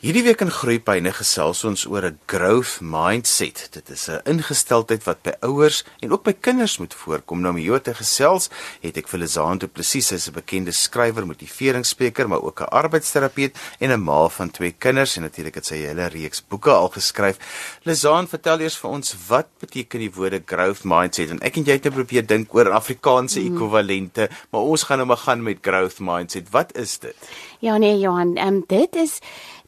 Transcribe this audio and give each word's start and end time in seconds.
Hierdie 0.00 0.22
week 0.24 0.40
in 0.40 0.48
Groepyne 0.48 1.10
gesels 1.12 1.58
ons 1.68 1.82
oor 1.84 2.06
'n 2.08 2.18
growth 2.24 2.80
mindset. 2.80 3.68
Dit 3.70 3.90
is 3.90 4.08
'n 4.08 4.22
ingesteldheid 4.24 5.04
wat 5.04 5.22
by 5.22 5.32
ouers 5.42 5.84
en 6.00 6.12
ook 6.12 6.22
by 6.24 6.32
kinders 6.32 6.78
moet 6.78 6.94
voorkom. 6.94 7.40
Nou 7.40 7.52
om 7.52 7.60
hier 7.60 7.82
te 7.82 7.92
gesels, 7.92 8.48
het 8.80 8.96
ek 8.96 9.08
vir 9.08 9.20
Lizaan 9.20 9.58
Du 9.58 9.66
Plessis, 9.66 10.06
sy 10.06 10.14
is 10.14 10.28
'n 10.28 10.32
bekende 10.32 10.72
skrywer, 10.72 11.26
motiveringsspreker, 11.26 12.28
maar 12.28 12.42
ook 12.42 12.60
'n 12.60 12.72
arbeidsterapeut 12.72 13.54
en 13.78 13.92
'n 13.92 14.02
ma 14.02 14.28
van 14.28 14.50
twee 14.50 14.72
kinders 14.72 15.16
en 15.16 15.22
natuurlik 15.22 15.54
het 15.54 15.66
sy 15.66 15.74
'n 15.74 15.86
hele 15.88 16.08
reeks 16.08 16.42
boeke 16.48 16.70
al 16.70 16.88
geskryf. 16.88 17.36
Lizaan, 17.84 18.26
vertel 18.26 18.60
eers 18.60 18.78
vir 18.78 18.90
ons 18.90 19.14
wat 19.28 19.48
beteken 19.58 19.98
die 19.98 20.12
woorde 20.14 20.42
growth 20.46 20.84
mindset? 20.84 21.30
En 21.30 21.40
ek 21.40 21.56
en 21.56 21.64
jy 21.64 21.72
het 21.72 21.84
nou 21.84 21.94
probeer 21.94 22.26
dink 22.26 22.54
oor 22.54 22.70
Afrikaanse 22.70 23.40
mm. 23.40 23.54
ekwivalente, 23.54 24.30
maar 24.50 24.62
ons 24.62 24.82
gaan 24.82 24.96
nou 24.96 25.08
maar 25.08 25.18
gaan 25.18 25.42
met 25.42 25.58
growth 25.60 25.98
mindset. 25.98 26.50
Wat 26.50 26.74
is 26.74 26.98
dit? 26.98 27.16
Ja 27.58 27.76
nee, 27.76 27.98
Johan, 27.98 28.36
ehm 28.36 28.48
um, 28.48 28.64
dit 28.66 28.96
is 28.96 29.20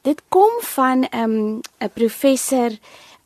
Dit 0.02 0.22
kom 0.28 0.50
van 0.60 1.06
'n 1.10 1.16
um, 1.16 1.60
professor 1.94 2.70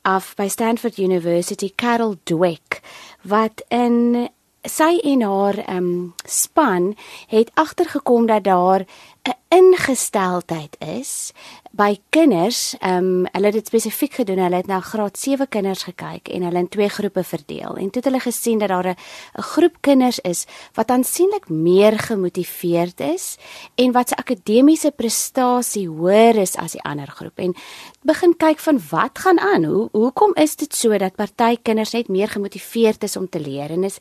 af 0.03 0.35
by 0.35 0.49
Stanford 0.49 0.99
University, 0.99 1.73
Carol 1.75 2.17
Dweck, 2.23 2.81
wat 3.23 3.65
in 3.69 4.29
sy 4.63 4.99
en 5.03 5.23
haar 5.23 5.77
um, 5.77 6.15
span 6.25 6.97
het 7.27 7.51
agtergekom 7.55 8.27
dat 8.27 8.45
daar 8.45 8.85
'n 9.27 9.35
ingesteldheid 9.49 10.77
is 10.79 11.33
by 11.77 11.99
kinders, 12.11 12.75
ehm 12.81 13.05
um, 13.05 13.27
hulle 13.33 13.51
het 13.51 13.59
dit 13.59 13.67
spesifiek 13.67 14.15
gedoen. 14.21 14.39
Hulle 14.41 14.57
het 14.63 14.69
na 14.71 14.81
graad 14.81 15.19
7 15.19 15.49
kinders 15.49 15.83
gekyk 15.85 16.31
en 16.33 16.47
hulle 16.47 16.59
in 16.59 16.69
twee 16.69 16.89
groepe 16.89 17.25
verdeel. 17.25 17.77
En 17.77 17.91
toe 17.91 18.01
het 18.01 18.05
hulle 18.05 18.21
gesien 18.21 18.59
dat 18.59 18.69
daar 18.69 18.87
'n 18.87 19.43
groep 19.43 19.77
kinders 19.81 20.19
is 20.21 20.47
wat 20.75 20.91
aansienlik 20.91 21.49
meer 21.49 21.99
gemotiveerd 21.99 23.01
is 23.01 23.37
en 23.75 23.93
wat 23.93 24.09
se 24.09 24.17
akademiese 24.17 24.91
prestasie 24.97 25.89
hoër 25.89 26.37
is 26.37 26.57
as 26.57 26.73
die 26.73 26.83
ander 26.83 27.07
groep. 27.09 27.39
En 27.39 27.55
begin 28.03 28.37
kyk 28.37 28.59
van 28.59 28.81
wat 28.91 29.19
gaan 29.19 29.41
aan? 29.41 29.65
Hoe 29.65 29.89
hoekom 29.93 30.35
is 30.35 30.57
dit 30.57 30.75
so 30.75 30.99
dat 30.99 31.15
party 31.15 31.57
kinders 31.63 31.93
net 31.93 32.09
meer 32.09 32.29
gemotiveerd 32.29 33.03
is 33.03 33.17
om 33.17 33.29
te 33.29 33.41
leer 33.41 33.71
en 33.71 33.85
is 33.85 33.99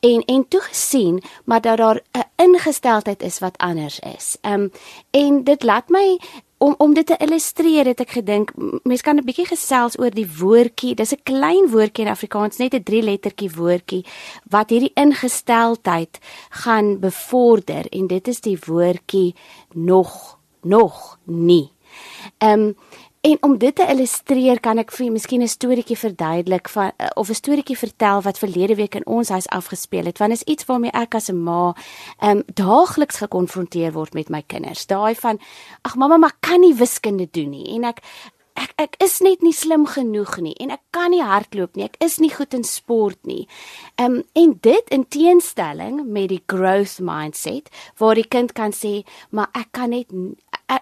en 0.00 0.24
en 0.24 0.48
toe 0.48 0.60
gesien 0.60 1.22
maar 1.44 1.60
dat 1.60 1.76
daar 1.78 2.00
'n 2.12 2.24
ingesteldheid 2.36 3.22
is 3.22 3.38
wat 3.38 3.58
anders 3.58 3.98
is. 3.98 4.36
Ehm 4.40 4.60
um, 4.60 4.63
en 5.10 5.44
dit 5.44 5.62
laat 5.62 5.88
my 5.88 6.18
om 6.64 6.74
om 6.78 6.94
dit 6.94 7.06
te 7.06 7.16
illustreer 7.20 7.88
het 7.90 8.00
ek 8.00 8.16
gedink 8.18 8.52
mense 8.56 9.04
kan 9.04 9.18
'n 9.18 9.26
bietjie 9.26 9.46
gesels 9.46 9.98
oor 9.98 10.10
die 10.10 10.28
woordjie. 10.38 10.94
Dis 10.94 11.12
'n 11.12 11.22
klein 11.22 11.68
woordjie 11.70 12.04
in 12.04 12.10
Afrikaans, 12.10 12.58
net 12.58 12.74
'n 12.74 12.82
3 12.82 13.02
lettertjie 13.02 13.50
woordjie 13.50 14.04
wat 14.50 14.70
hierdie 14.70 14.94
ingesteldheid 14.94 16.18
gaan 16.50 17.00
bevorder 17.00 17.84
en 17.90 18.06
dit 18.06 18.28
is 18.28 18.40
die 18.40 18.58
woordjie 18.66 19.34
nog 19.74 20.38
nog 20.62 21.18
nie. 21.24 21.70
Ehm 22.38 22.60
um, 22.60 22.76
En 23.24 23.36
om 23.40 23.58
dit 23.58 23.74
te 23.74 23.84
illustreer, 23.88 24.58
kan 24.60 24.76
ek 24.82 24.90
vir 24.92 25.08
miskien 25.12 25.40
'n 25.40 25.48
storieetjie 25.48 25.96
verduidelik 25.96 26.68
van 26.68 26.92
eh, 26.96 27.08
of 27.14 27.28
'n 27.28 27.34
storieetjie 27.34 27.78
vertel 27.78 28.20
wat 28.20 28.38
verlede 28.38 28.74
week 28.74 28.94
in 28.94 29.06
ons 29.06 29.28
huis 29.28 29.48
afgespeel 29.48 30.04
het. 30.04 30.18
Want 30.18 30.32
is 30.32 30.42
iets 30.42 30.64
waarmee 30.64 30.90
ek 30.90 31.14
as 31.14 31.30
'n 31.30 31.42
ma 31.42 31.74
um, 32.22 32.42
daagliks 32.46 33.16
gekonfronteer 33.16 33.92
word 33.92 34.14
met 34.14 34.28
my 34.28 34.42
kinders. 34.46 34.86
Daai 34.86 35.14
van 35.14 35.40
ag 35.82 35.94
mamma, 35.94 36.16
maar 36.16 36.36
kan 36.40 36.60
nie 36.60 36.74
wiskunde 36.74 37.28
doen 37.30 37.50
nie 37.50 37.74
en 37.74 37.84
ek 37.84 38.00
ek 38.54 38.74
ek 38.78 38.96
is 39.02 39.20
net 39.20 39.42
nie 39.42 39.52
slim 39.52 39.86
genoeg 39.86 40.36
nie 40.38 40.54
en 40.62 40.70
ek 40.70 40.82
kan 40.94 41.10
nie 41.10 41.22
hardloop 41.22 41.76
nie. 41.76 41.84
Ek 41.84 41.96
is 42.04 42.18
nie 42.22 42.30
goed 42.30 42.54
in 42.54 42.64
sport 42.64 43.18
nie. 43.26 43.48
Ehm 43.98 44.18
um, 44.18 44.22
en 44.34 44.58
dit 44.60 44.90
in 44.90 45.04
teenstelling 45.08 46.04
met 46.06 46.28
die 46.28 46.42
growth 46.46 47.00
mindset 47.00 47.70
waar 47.98 48.14
die 48.14 48.28
kind 48.28 48.52
kan 48.52 48.72
sê, 48.72 49.02
maar 49.30 49.48
ek 49.54 49.72
kan 49.72 49.90
net 49.90 50.12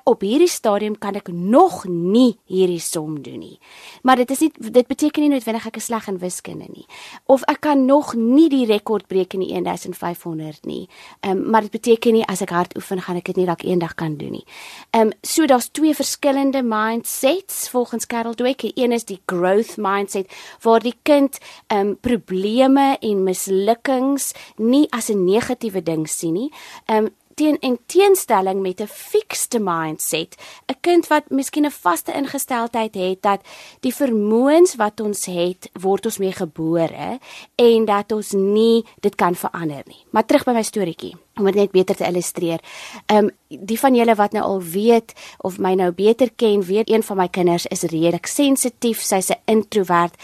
op 0.05 0.21
hierdie 0.21 0.49
stadium 0.49 0.95
kan 0.99 1.17
ek 1.19 1.29
nog 1.33 1.85
nie 1.89 2.39
hierdie 2.51 2.81
som 2.81 3.19
doen 3.23 3.41
nie. 3.43 3.59
Maar 4.03 4.23
dit 4.23 4.31
is 4.31 4.41
nie 4.41 4.51
dit 4.59 4.87
beteken 4.87 5.23
nie 5.23 5.31
noodwendig 5.33 5.67
ek 5.67 5.79
is 5.81 5.89
sleg 5.91 6.09
in 6.09 6.19
wiskunde 6.23 6.69
nie 6.71 6.87
of 7.27 7.45
ek 7.51 7.63
kan 7.67 7.85
nog 7.87 8.15
nie 8.19 8.49
die 8.53 8.65
rekord 8.67 9.09
breek 9.11 9.35
in 9.35 9.45
die 9.45 9.53
1500 9.55 10.67
nie. 10.67 10.89
Ehm 11.21 11.39
um, 11.39 11.51
maar 11.53 11.67
dit 11.67 11.75
beteken 11.75 12.17
nie 12.17 12.25
as 12.29 12.43
ek 12.43 12.55
hard 12.55 12.77
oefen 12.77 13.03
gaan 13.03 13.19
ek 13.21 13.31
dit 13.33 13.43
nie 13.43 13.47
dalk 13.47 13.65
eendag 13.67 13.95
kan 13.95 14.17
doen 14.17 14.37
nie. 14.39 14.45
Ehm 14.91 15.11
um, 15.11 15.13
so 15.23 15.47
daar's 15.47 15.71
twee 15.71 15.95
verskillende 15.95 16.63
mindsets 16.63 17.69
volgens 17.71 18.07
Carol 18.07 18.35
Dweck. 18.35 18.63
Een 18.75 18.93
is 18.93 19.05
die 19.05 19.21
growth 19.27 19.77
mindset 19.77 20.31
waar 20.63 20.81
die 20.81 20.97
kind 21.03 21.39
ehm 21.69 21.93
um, 21.93 21.97
probleme 22.01 22.97
en 23.01 23.25
mislukkings 23.25 24.33
nie 24.57 24.87
as 24.91 25.11
'n 25.11 25.25
negatiewe 25.25 25.83
ding 25.83 26.09
sien 26.09 26.35
nie. 26.35 26.51
Ehm 26.87 27.05
um, 27.05 27.11
teen 27.35 27.59
en 27.61 27.79
teenstelling 27.87 28.63
met 28.63 28.81
'n 28.81 28.87
fixed 28.87 29.59
mindset, 29.59 30.37
'n 30.67 30.77
kind 30.81 31.07
wat 31.07 31.31
miskien 31.31 31.67
'n 31.67 31.71
vaste 31.71 32.13
ingesteldheid 32.13 32.95
het 32.95 33.23
dat 33.23 33.41
die 33.81 33.95
vermoëns 33.95 34.75
wat 34.77 35.01
ons 35.01 35.25
het, 35.25 35.71
word 35.73 36.05
ons 36.05 36.19
mee 36.19 36.33
gebore 36.33 37.19
en 37.55 37.85
dat 37.85 38.13
ons 38.13 38.33
nie 38.33 38.85
dit 39.01 39.15
kan 39.15 39.35
verander 39.35 39.83
nie. 39.87 40.05
Maar 40.11 40.27
terug 40.27 40.45
by 40.45 40.53
my 40.53 40.63
storieetjie 40.63 41.17
om 41.39 41.45
dit 41.45 41.55
net 41.55 41.71
beter 41.71 41.97
te 41.97 42.07
illustreer. 42.07 42.61
Ehm 43.07 43.25
um, 43.25 43.31
die 43.49 43.79
van 43.79 43.95
julle 43.95 44.15
wat 44.15 44.33
nou 44.33 44.45
al 44.45 44.63
weet 44.63 45.13
of 45.39 45.59
my 45.59 45.75
nou 45.75 45.91
beter 45.93 46.31
ken, 46.37 46.63
weet 46.63 46.91
een 46.91 47.03
van 47.03 47.17
my 47.17 47.29
kinders 47.29 47.67
is 47.67 47.83
redelik 47.83 48.27
sensitief, 48.27 49.01
sy's 49.01 49.31
'n 49.31 49.41
introwert. 49.45 50.15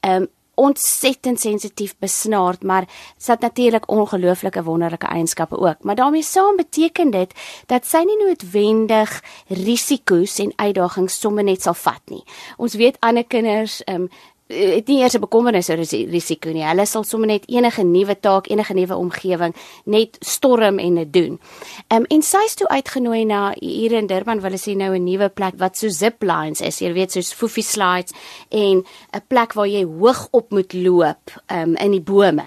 Ehm 0.00 0.22
um, 0.22 0.28
ontsettend 0.60 1.40
sensitief 1.40 1.94
besnaard, 2.02 2.62
maar 2.62 2.86
sy 3.16 3.32
het 3.32 3.44
natuurlik 3.46 3.88
ongelooflike 3.90 4.62
wonderlike 4.66 5.06
eienskappe 5.06 5.58
ook. 5.58 5.84
Maar 5.84 5.96
daarmee 5.96 6.22
saam 6.22 6.56
beteken 6.56 7.10
dit 7.10 7.32
dat 7.66 7.86
sy 7.88 8.02
nie 8.04 8.18
noodwendig 8.20 9.14
risiko's 9.48 10.38
en 10.42 10.52
uitdagings 10.56 11.20
sommer 11.20 11.44
net 11.44 11.64
sal 11.64 11.74
vat 11.74 12.02
nie. 12.12 12.22
Ons 12.56 12.76
weet 12.80 13.00
ander 13.00 13.24
kinders, 13.24 13.80
ehm 13.86 14.08
um, 14.08 14.28
het 14.50 14.88
nie 14.88 15.00
eers 15.00 15.14
'n 15.14 15.20
bekommernis 15.20 15.70
oor 15.70 15.76
die 15.76 16.06
risiko 16.10 16.50
nie. 16.50 16.64
Hulle 16.64 16.86
sal 16.86 17.04
sommer 17.04 17.28
net 17.28 17.44
enige 17.48 17.82
nuwe 17.82 18.20
taak, 18.20 18.50
enige 18.50 18.74
nuwe 18.74 18.96
omgewing 18.96 19.54
net 19.84 20.16
storm 20.20 20.78
en 20.78 20.94
dit 20.94 21.12
doen. 21.12 21.40
Ehm 21.88 22.00
um, 22.00 22.04
en 22.08 22.22
sy 22.22 22.44
is 22.46 22.54
toe 22.54 22.68
uitgenooi 22.68 23.24
na 23.24 23.54
hier 23.60 23.92
in 23.92 24.06
Durban, 24.06 24.40
wil 24.40 24.58
sy 24.58 24.74
nou 24.74 24.94
'n 24.94 25.04
nuwe 25.04 25.28
plek 25.28 25.54
wat 25.58 25.76
so 25.76 25.88
zip 25.88 26.22
lines 26.22 26.60
is. 26.60 26.78
Jy 26.78 26.92
weet 26.92 27.12
soos 27.12 27.32
foofie 27.32 27.64
slides 27.64 28.12
en 28.48 28.84
'n 29.12 29.22
plek 29.28 29.52
waar 29.52 29.68
jy 29.68 29.84
hoog 29.84 30.28
op 30.30 30.50
moet 30.50 30.72
loop 30.72 31.30
ehm 31.46 31.70
um, 31.70 31.76
in 31.76 31.90
die 31.90 32.00
bome. 32.00 32.44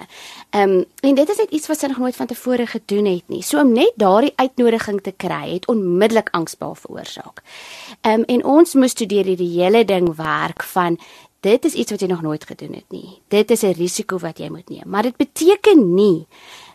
Ehm 0.51 0.69
um, 0.69 0.85
en 1.01 1.15
dit 1.15 1.29
is 1.29 1.37
net 1.37 1.51
iets 1.51 1.67
wat 1.67 1.79
sy 1.79 1.87
nog 1.87 1.97
nooit 1.97 2.15
van 2.15 2.27
tevore 2.27 2.67
gedoen 2.67 3.05
het 3.05 3.23
nie. 3.27 3.41
So 3.41 3.59
om 3.59 3.73
net 3.73 3.93
daardie 3.95 4.33
uitnodiging 4.35 5.01
te 5.01 5.13
kry 5.17 5.53
het 5.53 5.67
onmiddellik 5.67 6.29
angsbaar 6.31 6.75
veroorsaak. 6.75 7.41
Ehm 8.01 8.19
um, 8.19 8.23
en 8.23 8.43
ons 8.43 8.73
moes 8.73 8.93
toe 8.93 9.07
deur 9.07 9.25
hierdie 9.25 9.61
hele 9.61 9.85
ding 9.85 10.15
werk 10.15 10.63
van 10.63 10.97
dit 11.43 11.65
is 11.65 11.73
iets 11.73 11.91
wat 11.91 12.01
jy 12.03 12.07
nog 12.07 12.21
nooit 12.23 12.45
gedoen 12.47 12.73
het 12.77 12.91
nie. 12.95 13.21
Dit 13.27 13.51
is 13.51 13.63
'n 13.63 13.75
risiko 13.75 14.17
wat 14.17 14.39
jy 14.39 14.49
moet 14.49 14.69
neem. 14.69 14.89
Maar 14.89 15.03
dit 15.03 15.17
beteken 15.17 15.93
nie 15.95 16.27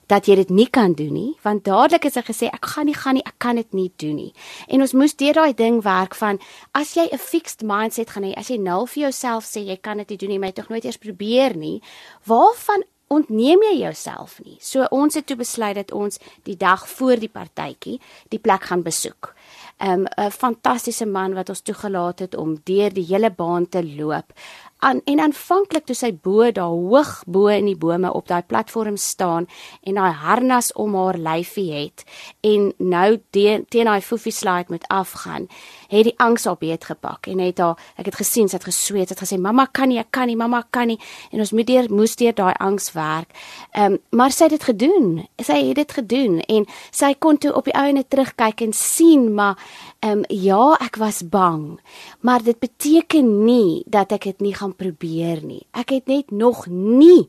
dat 0.06 0.26
jy 0.26 0.34
dit 0.34 0.50
nie 0.50 0.68
kan 0.70 0.92
doen 0.92 1.12
nie, 1.12 1.36
want 1.42 1.64
dadelik 1.64 2.04
is 2.04 2.14
hy 2.14 2.22
gesê 2.22 2.46
ek 2.48 2.64
gaan 2.66 2.86
nie 2.86 2.96
gaan 2.96 3.14
nie, 3.14 3.24
ek 3.26 3.38
kan 3.38 3.56
dit 3.56 3.72
nie 3.72 3.92
doen 3.96 4.16
nie. 4.16 4.32
En 4.68 4.80
ons 4.80 4.92
moes 4.92 5.14
deur 5.14 5.36
daai 5.36 5.54
ding 5.54 5.82
werk 5.84 6.14
van 6.14 6.40
as 6.72 6.94
jy 6.94 7.08
'n 7.12 7.18
fixed 7.18 7.62
mindset 7.62 8.10
gaan 8.10 8.24
hê, 8.24 8.34
as 8.36 8.48
jy 8.48 8.56
nou 8.56 8.86
vir 8.86 9.02
jouself 9.02 9.44
sê 9.44 9.60
jy 9.66 9.76
kan 9.76 9.98
dit 9.98 10.08
nie 10.08 10.16
doen 10.16 10.28
nie, 10.28 10.38
maar 10.38 10.48
jy 10.48 10.54
tog 10.54 10.68
nooit 10.68 10.84
eers 10.84 10.96
probeer 10.96 11.56
nie, 11.56 11.82
waarvan 12.24 12.82
ontneem 13.08 13.62
jy 13.62 13.74
jouself 13.82 14.40
nie. 14.44 14.56
So 14.60 14.86
ons 14.90 15.14
het 15.14 15.26
toe 15.26 15.36
besluit 15.36 15.74
dat 15.74 15.92
ons 15.92 16.18
die 16.44 16.56
dag 16.56 16.84
voor 16.88 17.16
die 17.16 17.32
partytjie 17.32 18.00
die 18.28 18.38
plek 18.38 18.68
gaan 18.68 18.82
besoek. 18.82 19.34
'n 19.80 20.06
um, 20.16 20.30
fantastiese 20.30 21.06
man 21.06 21.34
wat 21.34 21.48
ons 21.48 21.60
toegelaat 21.60 22.18
het 22.18 22.34
om 22.36 22.56
deur 22.64 22.92
die 22.92 23.06
hele 23.06 23.30
baan 23.30 23.68
te 23.68 23.84
loop. 23.96 24.32
An, 24.78 25.00
en 25.04 25.20
aanvanklik 25.20 25.86
toe 25.88 25.96
sy 25.96 26.12
bo 26.12 26.50
daar 26.52 26.74
hoog 26.74 27.22
bo 27.26 27.48
in 27.50 27.66
die 27.66 27.76
bome 27.76 28.12
op 28.12 28.28
daai 28.28 28.42
platform 28.42 28.96
staan 28.96 29.48
en 29.82 29.94
daai 29.94 30.12
harnas 30.12 30.72
om 30.72 30.94
haar 30.94 31.18
lyfie 31.18 31.72
het 31.72 32.04
en 32.46 32.72
nou 32.78 33.18
teen 33.30 33.66
daai 33.70 34.00
foofie 34.00 34.32
slide 34.32 34.68
moet 34.68 34.86
afgaan 34.88 35.48
het 35.88 36.04
die 36.04 36.14
angs 36.18 36.46
op 36.46 36.60
beet 36.60 36.84
gepak 36.84 37.26
en 37.26 37.42
het 37.42 37.58
haar 37.58 37.78
ek 37.96 38.12
het 38.12 38.20
gesien 38.20 38.48
sy 38.48 38.58
het 38.58 38.68
gesweet 38.68 39.10
het 39.12 39.20
gesê 39.22 39.38
mamma 39.40 39.66
kan 39.66 39.90
nie 39.90 39.98
ek 39.98 40.10
kan 40.14 40.28
nie 40.30 40.36
mamma 40.36 40.62
kan 40.70 40.88
nie. 40.88 40.98
En 41.32 41.42
ons 41.42 41.52
moet 41.52 41.66
deur 41.66 41.88
moes 41.92 42.16
deur 42.18 42.34
daai 42.36 42.54
angs 42.62 42.92
werk. 42.96 43.34
Ehm 43.72 43.98
um, 43.98 43.98
maar 44.10 44.32
sy 44.34 44.48
het 44.48 44.56
dit 44.56 44.64
gedoen. 44.70 45.26
Sy 45.42 45.58
het 45.68 45.76
dit 45.78 45.92
gedoen 45.92 46.40
en 46.40 46.66
sy 46.90 47.12
kon 47.18 47.38
toe 47.38 47.52
op 47.54 47.68
die 47.68 47.76
ouene 47.76 48.04
terugkyk 48.08 48.62
en 48.66 48.72
sien 48.76 49.28
maar 49.34 49.58
ehm 50.00 50.18
um, 50.18 50.24
ja 50.28 50.76
ek 50.80 50.96
was 50.96 51.22
bang 51.28 51.80
maar 52.20 52.42
dit 52.42 52.58
beteken 52.58 53.44
nie 53.44 53.82
dat 53.86 54.12
ek 54.12 54.28
dit 54.30 54.40
nie 54.40 54.54
gaan 54.54 54.67
gaan 54.68 54.76
probeer 54.76 55.42
nie. 55.42 55.66
Ek 55.72 55.90
het 55.90 56.06
net 56.06 56.30
nog 56.30 56.66
nie 56.68 57.28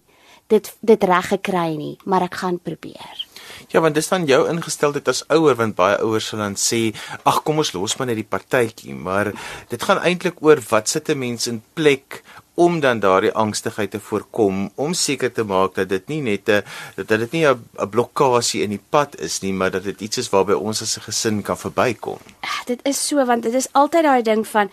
dit 0.50 0.66
dit 0.82 1.04
reg 1.04 1.28
gekry 1.30 1.76
nie, 1.78 1.98
maar 2.06 2.24
ek 2.26 2.36
gaan 2.42 2.60
probeer. 2.60 3.28
Ja, 3.70 3.82
want 3.82 3.94
dis 3.94 4.08
dan 4.10 4.26
jou 4.26 4.48
ingesteldheid 4.50 5.08
as 5.08 5.24
ouer 5.30 5.56
want 5.56 5.76
baie 5.76 6.00
ouers 6.02 6.28
sal 6.28 6.40
dan 6.40 6.56
sê, 6.56 6.96
"Ag, 7.24 7.44
kom 7.44 7.58
ons 7.58 7.74
los 7.74 7.98
maar 7.98 8.08
net 8.08 8.16
die 8.16 8.24
partytjie," 8.24 8.96
maar 8.96 9.32
dit 9.70 9.84
gaan 9.84 10.00
eintlik 10.00 10.42
oor 10.42 10.60
wat 10.70 10.90
sit 10.90 11.10
'n 11.10 11.20
mens 11.20 11.48
in 11.48 11.62
plek 11.74 12.24
om 12.56 12.80
dan 12.80 13.00
daardie 13.00 13.32
angstigheid 13.32 13.92
te 13.92 14.00
voorkom 14.00 14.72
om 14.76 14.94
seker 14.94 15.32
te 15.32 15.44
maak 15.44 15.76
dat 15.76 15.90
dit 15.90 16.08
nie 16.08 16.22
net 16.22 16.50
'n 16.50 16.64
dat 16.96 17.20
dit 17.20 17.32
nie 17.32 17.46
'n 17.46 17.90
blokkasie 17.90 18.64
in 18.64 18.70
die 18.70 18.84
pad 18.90 19.20
is 19.20 19.42
nie 19.42 19.54
maar 19.54 19.72
dat 19.72 19.84
dit 19.84 20.02
iets 20.02 20.18
is 20.18 20.30
waarby 20.30 20.54
ons 20.54 20.82
as 20.82 20.98
'n 20.98 21.02
gesin 21.02 21.42
kan 21.42 21.58
verbykom. 21.58 22.20
Dit 22.66 22.80
is 22.84 23.08
so 23.08 23.26
want 23.26 23.44
dit 23.44 23.54
is 23.54 23.68
altyd 23.72 24.04
daai 24.04 24.22
ding 24.22 24.48
van 24.48 24.70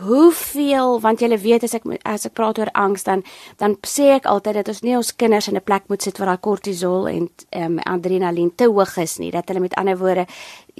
hoeveel 0.00 1.00
want 1.00 1.20
jy 1.20 1.28
weet 1.38 1.64
as 1.64 1.74
ek 1.74 1.84
as 2.08 2.26
ek 2.26 2.34
praat 2.38 2.58
oor 2.58 2.70
angs 2.72 3.04
dan 3.04 3.24
dan 3.58 3.76
sê 3.86 4.10
ek 4.16 4.26
altyd 4.30 4.60
dat 4.60 4.72
ons 4.72 4.82
nie 4.82 4.96
ons 4.96 5.12
kinders 5.16 5.48
in 5.48 5.56
'n 5.56 5.64
plek 5.64 5.88
moet 5.88 6.02
sit 6.02 6.18
waar 6.18 6.32
daai 6.32 6.40
kortisol 6.40 7.08
en 7.08 7.30
um, 7.50 7.78
adrenalien 7.78 8.54
te 8.54 8.64
hoog 8.64 8.96
is 8.96 9.18
nie 9.18 9.30
dat 9.30 9.48
hulle 9.48 9.60
met 9.60 9.74
ander 9.74 9.98
woorde 9.98 10.26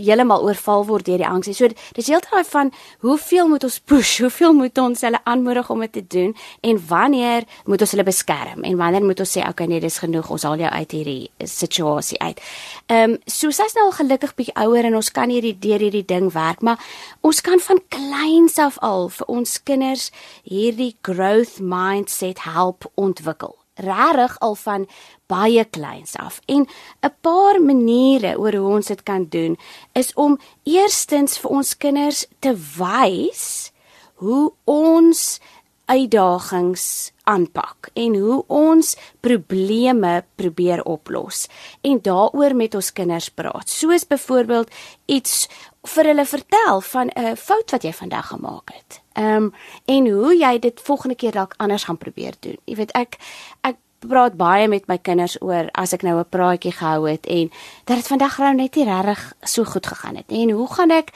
heeltemal 0.01 0.45
oorval 0.45 0.85
word 0.87 1.07
deur 1.07 1.21
die 1.21 1.27
angs. 1.29 1.51
So 1.57 1.69
dis 1.97 2.09
heeltemal 2.11 2.45
van 2.49 2.73
hoeveel 3.05 3.49
moet 3.49 3.65
ons 3.65 3.79
push? 3.81 4.19
Hoeveel 4.25 4.55
moet 4.55 4.79
ons 4.79 5.01
hulle 5.07 5.21
aanmoedig 5.25 5.71
om 5.71 5.81
dit 5.85 5.93
te 5.93 6.05
doen 6.17 6.35
en 6.67 6.81
wanneer 6.89 7.47
moet 7.65 7.81
ons 7.81 7.95
hulle 7.95 8.07
beskerm 8.07 8.65
en 8.65 8.77
wanneer 8.77 9.05
moet 9.05 9.21
ons 9.21 9.37
sê 9.37 9.45
okay 9.49 9.67
nee 9.71 9.81
dis 9.83 9.99
genoeg 10.03 10.31
ons 10.31 10.47
haal 10.49 10.61
jou 10.61 10.71
uit 10.71 10.97
hierdie 10.99 11.31
situasie 11.45 12.19
uit. 12.21 12.41
Ehm 12.89 13.17
um, 13.17 13.19
so 13.27 13.51
sy's 13.55 13.77
nou 13.77 13.89
al 13.89 13.97
gelukkig 13.97 14.35
bietjie 14.39 14.57
ouer 14.61 14.89
en 14.89 14.99
ons 15.01 15.13
kan 15.15 15.31
hierdie 15.31 15.57
deur 15.59 15.83
hierdie 15.83 16.07
ding 16.07 16.31
werk 16.35 16.63
maar 16.67 16.81
ons 17.27 17.41
kan 17.45 17.61
van 17.61 17.81
kleins 17.89 18.59
af 18.59 18.79
al 18.85 19.10
vir 19.11 19.27
ons 19.27 19.63
kinders 19.63 20.11
hierdie 20.43 20.97
growth 21.03 21.59
mindset 21.61 22.39
help 22.47 22.91
ontwikkel 22.95 23.57
regtig 23.81 24.39
al 24.39 24.55
van 24.55 24.87
baie 25.27 25.65
kleins 25.65 26.17
af. 26.17 26.41
En 26.47 26.67
'n 27.01 27.15
paar 27.21 27.61
maniere 27.63 28.39
oor 28.39 28.55
hoe 28.55 28.75
ons 28.77 28.87
dit 28.87 29.03
kan 29.03 29.27
doen 29.29 29.59
is 29.93 30.15
om 30.15 30.39
eerstens 30.63 31.39
vir 31.39 31.51
ons 31.51 31.77
kinders 31.77 32.27
te 32.39 32.55
wys 32.77 33.73
hoe 34.15 34.53
ons 34.65 35.41
uitdagings 35.91 36.85
aanpak 37.31 37.91
en 37.99 38.15
hoe 38.19 38.39
ons 38.47 38.95
probleme 39.21 40.13
probeer 40.39 40.83
oplos 40.87 41.47
en 41.87 41.99
daaroor 42.03 42.55
met 42.57 42.75
ons 42.75 42.93
kinders 42.93 43.29
praat. 43.35 43.69
Soos 43.69 44.07
byvoorbeeld 44.07 44.71
iets 45.07 45.49
vir 45.95 46.11
hulle 46.13 46.27
vertel 46.27 46.81
van 46.81 47.11
'n 47.15 47.37
fout 47.37 47.71
wat 47.71 47.83
jy 47.83 47.93
vandag 47.93 48.27
gemaak 48.27 48.71
het. 48.73 49.01
Ehm 49.13 49.37
um, 49.37 49.53
en 49.85 50.09
hoe 50.09 50.37
jy 50.37 50.59
dit 50.59 50.81
volgende 50.81 51.15
keer 51.15 51.33
dalk 51.33 51.55
anders 51.57 51.85
gaan 51.85 51.99
probeer 51.99 52.35
doen. 52.41 52.59
Jy 52.65 52.77
weet 52.77 52.93
ek 52.93 53.17
ek 53.61 53.77
praat 54.09 54.37
baie 54.37 54.69
met 54.69 54.87
my 54.89 54.97
kinders 54.99 55.37
oor 55.43 55.69
as 55.73 55.93
ek 55.93 56.03
nou 56.03 56.19
'n 56.19 56.29
praatjie 56.29 56.73
gehou 56.73 57.09
het 57.09 57.27
en 57.27 57.51
dat 57.85 57.97
dit 57.97 58.07
vandag 58.07 58.39
nou 58.39 58.55
net 58.55 58.75
nie 58.75 58.85
regtig 58.85 59.33
so 59.43 59.65
goed 59.65 59.87
gegaan 59.87 60.17
het 60.17 60.29
nie. 60.29 60.43
En 60.43 60.51
hoe 60.51 60.75
gaan 60.75 60.91
ek 60.91 61.13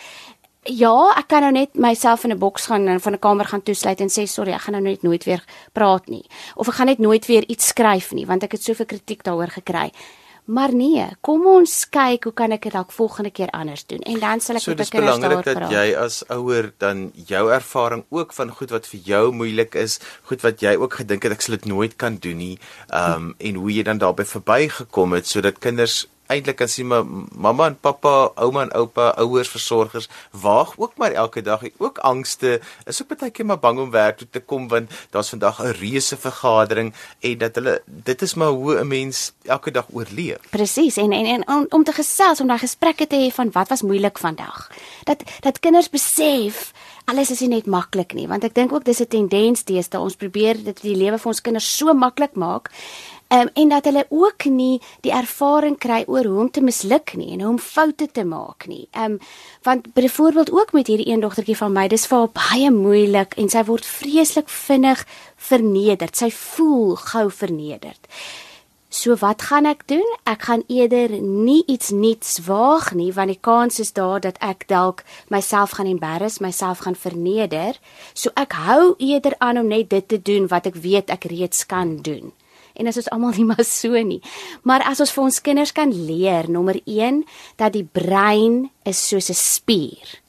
Ja, 0.65 1.13
ek 1.19 1.29
kan 1.29 1.45
nou 1.45 1.53
net 1.53 1.75
myself 1.77 2.25
in 2.25 2.33
'n 2.33 2.39
boks 2.39 2.67
gaan 2.67 2.89
en 2.89 3.01
van 3.01 3.13
'n 3.13 3.19
kamer 3.19 3.45
gaan 3.45 3.63
toesluit 3.63 4.01
en 4.01 4.09
sê 4.09 4.27
sorry, 4.27 4.53
ek 4.53 4.61
gaan 4.61 4.73
nou 4.73 4.83
net 4.83 5.03
nooit 5.03 5.25
weer 5.25 5.45
praat 5.73 6.09
nie. 6.09 6.25
Of 6.57 6.69
ek 6.69 6.75
gaan 6.75 6.87
net 6.87 6.99
nooit 6.99 7.27
weer 7.27 7.45
iets 7.49 7.67
skryf 7.67 8.13
nie, 8.13 8.27
want 8.27 8.43
ek 8.43 8.53
het 8.53 8.63
soveel 8.63 8.87
kritiek 8.87 9.23
daaroor 9.23 9.51
gekry. 9.51 9.93
Maar 10.45 10.75
nee, 10.75 11.05
kom 11.25 11.47
ons 11.49 11.89
kyk 11.89 12.27
hoe 12.29 12.33
kan 12.37 12.53
ek 12.53 12.67
dit 12.67 12.73
dalk 12.73 12.93
volgende 12.93 13.31
keer 13.31 13.49
anders 13.57 13.87
doen 13.89 14.03
en 14.05 14.19
dan 14.21 14.41
sal 14.45 14.57
ek 14.57 14.63
so, 14.63 14.75
met 14.75 14.83
die 14.83 14.91
kinders 14.93 15.17
daaroor 15.19 15.41
praat. 15.43 15.55
So 15.55 15.57
dis 15.57 15.65
belangrik 15.65 15.71
dat 15.71 15.89
jy 15.89 15.97
as 15.97 16.19
ouer 16.29 16.73
dan 16.79 17.13
jou 17.31 17.45
ervaring 17.51 18.05
ook 18.13 18.33
van 18.37 18.51
goed 18.51 18.71
wat 18.71 18.87
vir 18.87 19.01
jou 19.01 19.33
moeilik 19.33 19.75
is, 19.75 20.01
goed 20.29 20.45
wat 20.45 20.61
jy 20.61 20.77
ook 20.77 20.99
gedink 21.01 21.23
het 21.23 21.33
ek 21.33 21.41
sal 21.41 21.57
dit 21.57 21.65
nooit 21.73 21.97
kan 21.97 22.21
doen 22.21 22.37
nie, 22.37 22.59
ehm 22.89 23.15
um, 23.15 23.35
en 23.39 23.55
hoe 23.55 23.73
jy 23.73 23.87
dan 23.89 23.99
daarbey 23.99 24.29
verbygekom 24.29 25.17
het 25.17 25.27
sodat 25.27 25.63
kinders 25.65 26.05
eintlik 26.27 26.57
kan 26.57 26.69
sien 26.69 26.87
maar 26.87 27.05
mamma 27.37 27.67
en 27.67 27.79
pappa, 27.81 28.31
ouma 28.35 28.63
en 28.63 28.73
oupa, 28.73 29.09
ouers, 29.21 29.49
versorgers 29.49 30.09
waag 30.31 30.75
ook 30.77 30.97
maar 30.97 31.13
elke 31.13 31.43
dag 31.43 31.63
ook 31.79 31.99
angste. 31.99 32.61
Is 32.85 33.03
ook 33.03 33.19
baie 33.19 33.31
keer 33.31 33.47
maar 33.47 33.59
bang 33.59 33.79
om 33.79 33.91
werk 33.91 34.19
toe 34.19 34.29
te 34.31 34.41
kom 34.41 34.69
want 34.69 34.91
daar's 35.11 35.29
vandag 35.29 35.63
'n 35.63 35.77
reuse 35.81 36.17
vergadering 36.17 36.95
en 37.21 37.39
dat 37.39 37.55
hulle 37.55 37.83
dit 37.87 38.23
is 38.23 38.35
maar 38.35 38.49
hoe 38.49 38.81
'n 38.81 38.87
mens 38.89 39.33
elke 39.43 39.71
dag 39.71 39.87
oorleef. 39.93 40.39
Presies 40.51 40.97
en 40.97 41.13
en, 41.13 41.27
en 41.27 41.49
om, 41.49 41.67
om 41.69 41.85
te 41.85 41.93
gesels 41.93 42.41
om 42.41 42.47
daai 42.47 42.59
gesprekke 42.59 43.07
te 43.07 43.17
hê 43.17 43.35
van 43.35 43.51
wat 43.51 43.69
was 43.69 43.83
moeilik 43.83 44.19
vandag. 44.19 44.71
Dat 45.05 45.23
dat 45.41 45.61
kinders 45.61 45.91
besef 45.91 46.73
alles 47.05 47.31
is 47.31 47.41
nie 47.45 47.49
net 47.49 47.67
maklik 47.69 48.15
nie 48.17 48.27
want 48.31 48.45
ek 48.45 48.55
dink 48.57 48.73
ook 48.73 48.85
dis 48.85 49.01
'n 49.01 49.07
tendens 49.07 49.65
deesdae 49.65 50.01
ons 50.01 50.17
probeer 50.17 50.57
dit 50.65 50.83
die 50.83 50.97
lewe 50.97 51.19
vir 51.19 51.29
ons 51.29 51.41
kinders 51.41 51.77
so 51.77 51.93
maklik 51.95 52.35
maak 52.35 52.71
um, 53.29 53.49
en 53.53 53.69
dat 53.69 53.85
hulle 53.85 54.07
ook 54.09 54.45
nie 54.45 54.81
die 55.01 55.13
ervaring 55.13 55.77
kry 55.79 56.03
oor 56.07 56.25
hoe 56.25 56.41
om 56.41 56.51
te 56.51 56.63
misluk 56.65 57.15
nie 57.17 57.33
en 57.35 57.41
hoe 57.41 57.51
om 57.55 57.59
foute 57.59 58.09
te 58.13 58.25
maak 58.25 58.67
nie. 58.71 58.87
Ehm 58.93 59.17
um, 59.17 59.19
want 59.65 59.93
byvoorbeeld 59.95 60.53
ook 60.53 60.73
met 60.73 60.87
hierdie 60.87 61.09
een 61.09 61.21
dogtertjie 61.21 61.57
van 61.57 61.73
my, 61.73 61.89
dis 61.89 62.07
vir 62.07 62.19
haar 62.19 62.33
baie 62.37 62.71
moeilik 62.71 63.35
en 63.41 63.49
sy 63.49 63.65
word 63.65 63.87
vreeslik 63.87 64.49
vinnig 64.49 65.07
vernederd. 65.37 66.17
Sy 66.17 66.31
voel 66.31 66.97
gou 66.97 67.31
vernederd. 67.31 68.09
So 68.95 69.17
wat 69.19 69.43
gaan 69.43 69.67
ek 69.67 69.89
doen? 69.89 70.07
Ek 70.23 70.43
gaan 70.47 70.63
eerder 70.69 71.11
nie 71.21 71.65
iets 71.67 71.91
nuuts 71.91 72.39
waag 72.47 72.93
nie 72.95 73.11
want 73.13 73.33
die 73.33 73.41
kans 73.41 73.81
is 73.81 73.93
daar 73.93 74.21
dat 74.21 74.39
ek 74.39 74.69
dalk 74.69 75.03
myself 75.29 75.71
gaan 75.71 75.91
embarrass, 75.91 76.39
myself 76.39 76.85
gaan 76.85 76.95
verneder. 76.95 77.81
So 78.15 78.31
ek 78.37 78.53
hou 78.53 78.95
eerder 78.99 79.35
aan 79.39 79.59
om 79.59 79.67
net 79.67 79.91
dit 79.91 80.09
te 80.09 80.23
doen 80.23 80.47
wat 80.47 80.67
ek 80.67 80.79
weet 80.79 81.11
ek 81.11 81.25
reeds 81.33 81.67
kan 81.67 81.97
doen 82.03 82.33
en 82.75 82.87
as 82.87 82.97
ons 82.97 83.11
almal 83.15 83.37
nie 83.37 83.45
maar 83.45 83.65
so 83.65 84.03
nie. 84.03 84.21
Maar 84.63 84.83
as 84.91 85.01
ons 85.01 85.13
vir 85.15 85.25
ons 85.25 85.41
kinders 85.41 85.73
kan 85.73 85.93
leer 85.93 86.51
nommer 86.51 86.81
1 86.85 87.25
dat 87.57 87.73
die 87.73 87.87
brein 87.87 88.71
is 88.85 89.09
soos 89.09 89.31
'n 89.31 89.35
spier. 89.35 90.25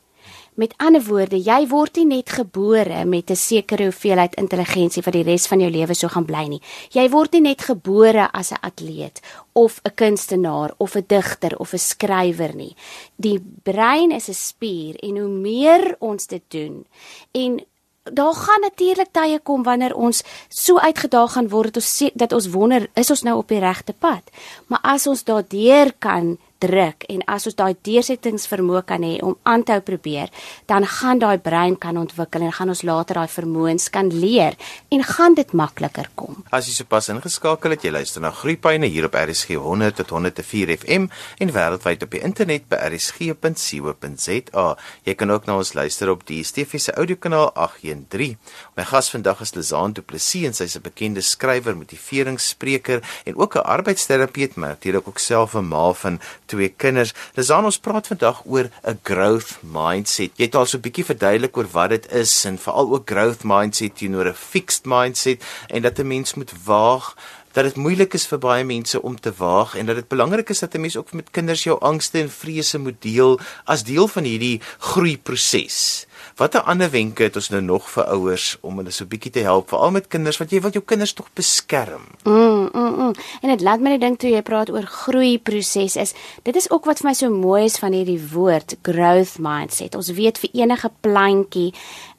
Met 0.55 0.71
ander 0.79 1.03
woorde, 1.03 1.35
jy 1.35 1.65
word 1.67 1.97
nie 1.99 2.05
net 2.05 2.29
gebore 2.31 3.03
met 3.05 3.29
'n 3.29 3.35
sekere 3.35 3.83
hoeveelheid 3.83 4.35
intelligensie 4.35 5.03
vir 5.03 5.11
die 5.11 5.23
res 5.23 5.47
van 5.47 5.59
jou 5.59 5.69
lewe 5.69 5.93
so 5.93 6.07
gaan 6.07 6.25
bly 6.25 6.47
nie. 6.47 6.61
Jy 6.91 7.09
word 7.09 7.33
nie 7.33 7.41
net 7.41 7.61
gebore 7.61 8.31
as 8.31 8.51
'n 8.51 8.61
atleet 8.61 9.19
of 9.53 9.81
'n 9.83 9.91
kunstenaar 9.95 10.73
of 10.77 10.95
'n 10.95 11.03
digter 11.07 11.57
of 11.59 11.73
'n 11.73 11.77
skrywer 11.77 12.55
nie. 12.55 12.75
Die 13.15 13.39
brein 13.63 14.11
is 14.11 14.29
'n 14.29 14.33
spier 14.33 14.95
en 15.03 15.17
hoe 15.17 15.29
meer 15.29 15.95
ons 15.99 16.25
dit 16.27 16.43
doen 16.47 16.85
en 17.33 17.65
daar 18.13 18.33
gaan 18.33 18.61
natuurlik 18.61 19.07
tye 19.11 19.39
kom 19.39 19.63
wanneer 19.63 19.95
ons 19.95 20.23
so 20.49 20.77
uitgedaag 20.79 21.31
gaan 21.31 21.49
word 21.49 21.73
dat 21.73 21.83
ons 21.83 22.11
dat 22.13 22.33
ons 22.33 22.49
wonder 22.53 22.89
is 22.93 23.09
ons 23.09 23.23
nou 23.25 23.37
op 23.37 23.47
die 23.47 23.59
regte 23.59 23.93
pad. 23.93 24.21
Maar 24.67 24.79
as 24.81 25.07
ons 25.07 25.23
daardeur 25.23 25.93
kan 25.99 26.37
druk 26.65 27.05
en 27.09 27.23
as 27.31 27.47
ons 27.49 27.57
daai 27.57 27.73
deursettingsvermoë 27.87 28.83
kan 28.85 29.05
hê 29.05 29.15
om 29.25 29.35
aan 29.43 29.63
te 29.65 29.71
hou 29.75 29.81
probeer, 29.81 30.29
dan 30.69 30.85
gaan 30.85 31.19
daai 31.19 31.37
brein 31.41 31.75
kan 31.77 31.97
ontwikkel 31.97 32.41
en 32.45 32.53
gaan 32.53 32.69
ons 32.69 32.83
later 32.83 33.15
daai 33.15 33.31
vermoëns 33.31 33.89
kan 33.89 34.11
leer 34.13 34.53
en 34.91 35.03
gaan 35.03 35.33
dit 35.35 35.53
makliker 35.53 36.09
kom. 36.15 36.43
As 36.51 36.69
jy 36.69 36.75
sopas 36.77 37.09
ingeskakel 37.09 37.75
het, 37.75 37.83
jy 37.83 37.91
luister 37.95 38.21
na 38.21 38.31
Groepyne 38.31 38.87
hier 38.91 39.05
op 39.09 39.17
RSG 39.17 39.57
100 39.61 39.95
tot 40.01 40.09
104 40.15 40.75
FM 40.77 41.09
en 41.41 41.53
wêreldwyd 41.55 42.05
op 42.05 42.11
die 42.15 42.23
internet 42.25 42.69
by 42.69 42.77
rsg.co.za. 42.91 44.67
Jy 45.05 45.15
kan 45.19 45.31
ook 45.31 45.49
na 45.49 45.57
ons 45.57 45.73
luister 45.77 46.11
op 46.13 46.25
die 46.27 46.35
DSTV 46.35 46.79
se 46.79 46.93
audiokanaal 46.99 47.51
813. 47.53 48.37
My 48.77 48.85
gas 48.89 49.09
vandag 49.13 49.41
is 49.45 49.53
Lizaan 49.55 49.93
Du 49.95 50.01
Plessis 50.01 50.45
en 50.49 50.53
sy's 50.53 50.75
'n 50.75 50.81
bekende 50.83 51.21
skrywer, 51.21 51.75
motiveringsspreker 51.75 53.01
en 53.25 53.35
ook 53.35 53.55
'n 53.55 53.63
arbeidsterapeut, 53.63 54.55
maar 54.55 54.69
natuurlik 54.69 55.07
ook 55.07 55.19
self 55.19 55.55
'n 55.55 55.67
ma 55.67 55.93
van 55.93 56.19
twee 56.55 56.71
kinders. 56.79 57.13
Lizaan, 57.35 57.67
ons 57.67 57.79
praat 57.79 58.07
vandag 58.07 58.41
oor 58.45 58.69
'n 58.83 58.99
growth 59.03 59.59
mindset. 59.61 60.31
Jy 60.37 60.45
het 60.45 60.55
al 60.55 60.65
so 60.65 60.77
'n 60.77 60.85
bietjie 60.87 61.05
verduidelik 61.05 61.57
oor 61.57 61.69
wat 61.71 61.89
dit 61.89 62.11
is 62.11 62.45
en 62.45 62.57
veral 62.57 62.93
ook 62.93 63.09
growth 63.09 63.43
mindset 63.43 63.97
teenoor 63.97 64.27
'n 64.27 64.33
fixed 64.33 64.85
mindset 64.85 65.43
en 65.69 65.81
dat 65.81 65.99
'n 65.99 66.07
mens 66.07 66.33
moet 66.33 66.51
waag 66.63 67.15
dat 67.55 67.63
dit 67.63 67.75
moeilik 67.75 68.13
is 68.13 68.27
vir 68.27 68.39
baie 68.39 68.63
mense 68.63 69.01
om 69.01 69.15
te 69.15 69.31
waag 69.37 69.75
en 69.79 69.85
dat 69.85 69.95
dit 69.95 70.07
belangrik 70.07 70.49
is 70.49 70.59
dat 70.59 70.75
'n 70.75 70.81
mens 70.81 70.97
ook 70.97 71.13
met 71.13 71.31
kinders 71.31 71.63
jou 71.63 71.79
angste 71.79 72.19
en 72.19 72.29
vrese 72.29 72.77
moet 72.77 73.01
deel 73.01 73.39
as 73.63 73.83
deel 73.83 74.07
van 74.07 74.23
hierdie 74.23 74.61
groeiproses. 74.79 76.05
Watter 76.35 76.65
ander 76.67 76.89
wenke 76.91 77.23
het 77.23 77.37
ons 77.39 77.47
nou 77.53 77.61
nog 77.63 77.85
vir 77.93 78.09
ouers 78.11 78.45
om 78.59 78.81
hulle 78.81 78.91
so 78.91 79.07
bietjie 79.07 79.29
te 79.37 79.43
help 79.45 79.69
veral 79.71 79.93
met 79.95 80.09
kinders 80.11 80.35
wat 80.41 80.51
jy 80.51 80.59
wil 80.65 80.73
jou 80.75 80.81
kinders 80.83 81.13
tog 81.15 81.29
beskerm? 81.31 82.09
Mm, 82.27 82.65
mm, 82.73 82.97
mm. 83.05 83.13
En 83.39 83.53
dit 83.53 83.63
laat 83.63 83.79
my 83.79 83.93
net 83.93 84.03
dink 84.03 84.19
toe 84.19 84.33
jy 84.33 84.41
praat 84.43 84.67
oor 84.73 84.83
groei 84.83 85.37
proses 85.39 85.95
is. 85.95 86.11
Dit 86.43 86.59
is 86.59 86.67
ook 86.73 86.89
wat 86.91 86.99
vir 86.99 87.07
my 87.07 87.13
so 87.15 87.31
mooi 87.31 87.61
is 87.69 87.79
van 87.79 87.95
hierdie 87.95 88.19
woord 88.33 88.75
growth 88.83 89.37
mindset. 89.39 89.95
Ons 89.95 90.11
weet 90.17 90.41
vir 90.43 90.59
enige 90.65 90.91
plantjie 91.07 91.69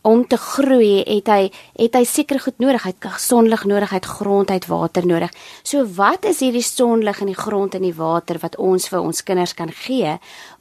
om 0.06 0.23
te 0.25 0.38
groei 0.40 1.02
het 1.02 1.28
hy 1.28 1.50
het 1.76 2.00
hy 2.00 2.04
seker 2.08 2.40
goed 2.40 2.56
nodig. 2.62 2.88
Hy 2.88 2.94
het 2.94 3.20
sonlig 3.20 3.66
nodig, 3.68 3.92
hy 3.92 4.00
het 4.00 4.12
grond, 4.16 4.49
hy 4.49 4.56
het 4.62 4.70
water 4.70 5.04
nodig. 5.04 5.37
So 5.61 5.85
wat 5.99 6.25
is 6.25 6.40
hierdie 6.40 6.64
sonlig 6.64 7.20
in 7.20 7.35
die 7.35 7.37
grond 7.37 7.76
en 7.76 7.85
die 7.85 7.96
water 8.00 8.40
wat 8.40 8.56
ons 8.56 8.88
vir 8.88 9.02
ons 9.02 9.20
kinders 9.26 9.52
kan 9.58 9.76
gee 9.85 10.16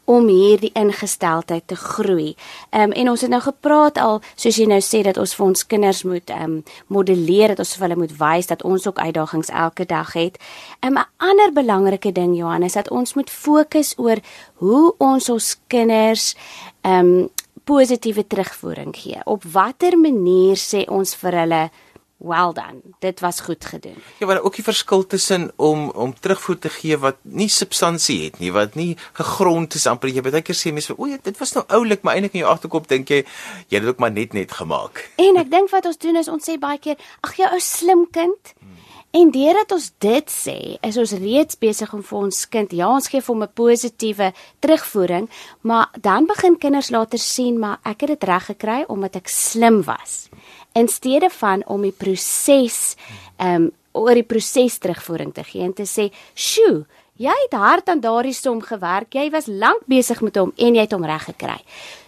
om 0.05 0.27
hierdie 0.27 0.71
ingesteldheid 0.73 1.67
te 1.67 1.75
groei. 1.75 2.35
Ehm 2.69 2.81
um, 2.81 2.91
en 2.91 3.09
ons 3.09 3.21
het 3.21 3.29
nou 3.29 3.41
gepraat 3.41 3.97
al 3.97 4.21
soos 4.35 4.57
jy 4.57 4.67
nou 4.69 4.81
sê 4.81 5.01
dat 5.03 5.17
ons 5.17 5.35
vir 5.35 5.45
ons 5.45 5.65
kinders 5.67 6.03
moet 6.03 6.29
ehm 6.29 6.43
um, 6.43 6.63
modelleer 6.87 7.53
dat 7.53 7.59
ons 7.59 7.75
vir 7.75 7.87
hulle 7.87 8.01
moet 8.03 8.17
wys 8.19 8.47
dat 8.47 8.63
ons 8.63 8.87
ook 8.87 8.99
uitdagings 8.99 9.49
elke 9.49 9.85
dag 9.85 10.13
het. 10.13 10.37
Um, 10.85 10.97
'n 10.97 11.05
ander 11.17 11.53
belangrike 11.53 12.11
ding 12.11 12.37
Johannes 12.37 12.73
dat 12.73 12.89
ons 12.89 13.13
moet 13.13 13.29
fokus 13.29 13.93
oor 13.97 14.17
hoe 14.53 14.93
ons 14.97 15.29
ons 15.29 15.57
kinders 15.67 16.35
ehm 16.81 17.05
um, 17.05 17.29
positiewe 17.65 18.27
terugvoering 18.27 18.95
gee. 18.95 19.19
Op 19.25 19.43
watter 19.43 19.97
manier 19.97 20.55
sê 20.55 20.85
ons 20.87 21.15
vir 21.15 21.33
hulle 21.41 21.69
well 22.17 22.53
done. 22.53 22.81
Dit 22.99 23.19
was 23.19 23.39
goed 23.39 23.65
gedoen. 23.65 23.95
Ja, 24.19 24.25
maar 24.25 24.41
ook 24.41 24.55
die 24.55 24.63
verskil 24.63 25.05
tussen 25.07 25.51
om 25.55 25.89
om 25.89 26.13
terugvoer 26.19 26.59
te 26.59 26.69
gee 26.69 26.97
wat 26.97 27.15
nie 27.21 27.49
substansie 27.49 28.23
het 28.23 28.39
nie, 28.39 28.51
wat 28.51 28.75
nie 28.75 28.97
gegrond 29.13 29.75
is 29.75 29.87
amper 29.87 30.09
jy 30.09 30.23
baie 30.25 30.41
keer 30.41 30.57
sê 30.57 30.73
mense, 30.73 30.95
o, 30.97 31.09
ja, 31.09 31.17
dit 31.21 31.37
was 31.37 31.53
nou 31.53 31.65
oulik, 31.67 32.01
maar 32.01 32.15
eintlik 32.15 32.37
in 32.37 32.45
jou 32.45 32.51
agterkop 32.51 32.87
dink 32.87 33.09
jy 33.09 33.23
jy 33.23 33.77
het 33.77 33.83
dit 33.83 33.91
ook 33.91 33.99
maar 33.99 34.11
net 34.11 34.33
net 34.33 34.51
gemaak. 34.51 35.03
En 35.21 35.37
ek 35.41 35.51
dink 35.51 35.71
wat 35.71 35.85
ons 35.85 35.97
doen 35.97 36.15
is 36.15 36.31
ons 36.31 36.49
sê 36.49 36.57
baie 36.59 36.79
keer, 36.79 36.97
ag 37.21 37.37
jy 37.37 37.51
ou 37.51 37.61
slim 37.61 38.07
kind. 38.11 38.55
En 39.15 39.29
deurdat 39.31 39.71
ons 39.71 39.85
dit 40.03 40.31
sê, 40.31 40.57
is 40.83 40.97
ons 40.99 41.11
reeds 41.21 41.55
besig 41.55 41.93
om 41.95 42.01
vir 42.03 42.17
ons 42.19 42.39
kind, 42.51 42.73
ja, 42.75 42.89
ons 42.91 43.07
gee 43.07 43.23
vir 43.23 43.33
hom 43.33 43.43
'n 43.43 43.53
positiewe 43.55 44.33
terugvoering, 44.59 45.29
maar 45.61 45.87
dan 46.01 46.25
begin 46.25 46.57
kinders 46.57 46.89
later 46.89 47.19
sien 47.19 47.59
maar 47.59 47.79
ek 47.85 48.01
het 48.01 48.09
dit 48.09 48.23
reg 48.23 48.45
gekry 48.45 48.83
omdat 48.87 49.15
ek 49.15 49.27
slim 49.27 49.83
was. 49.83 50.27
In 50.75 50.89
steede 50.91 51.29
van 51.31 51.63
om 51.71 51.85
die 51.85 51.95
proses 51.95 52.95
ehm 53.39 53.67
um, 53.67 53.71
oor 53.95 54.11
die 54.11 54.27
proses 54.27 54.75
terugvoering 54.83 55.29
te 55.31 55.43
gee 55.47 55.63
en 55.63 55.73
te 55.73 55.85
sê, 55.87 56.09
"Sjoe, 56.35 56.85
jy 57.15 57.31
het 57.43 57.53
hard 57.53 57.89
aan 57.89 58.01
daardie 58.03 58.33
som 58.33 58.61
gewerk. 58.61 59.13
Jy 59.13 59.29
was 59.31 59.45
lank 59.47 59.85
besig 59.87 60.21
met 60.21 60.35
hom 60.35 60.51
en 60.57 60.75
jy 60.75 60.81
het 60.81 60.91
hom 60.91 61.05
reg 61.05 61.23
gekry." 61.23 61.63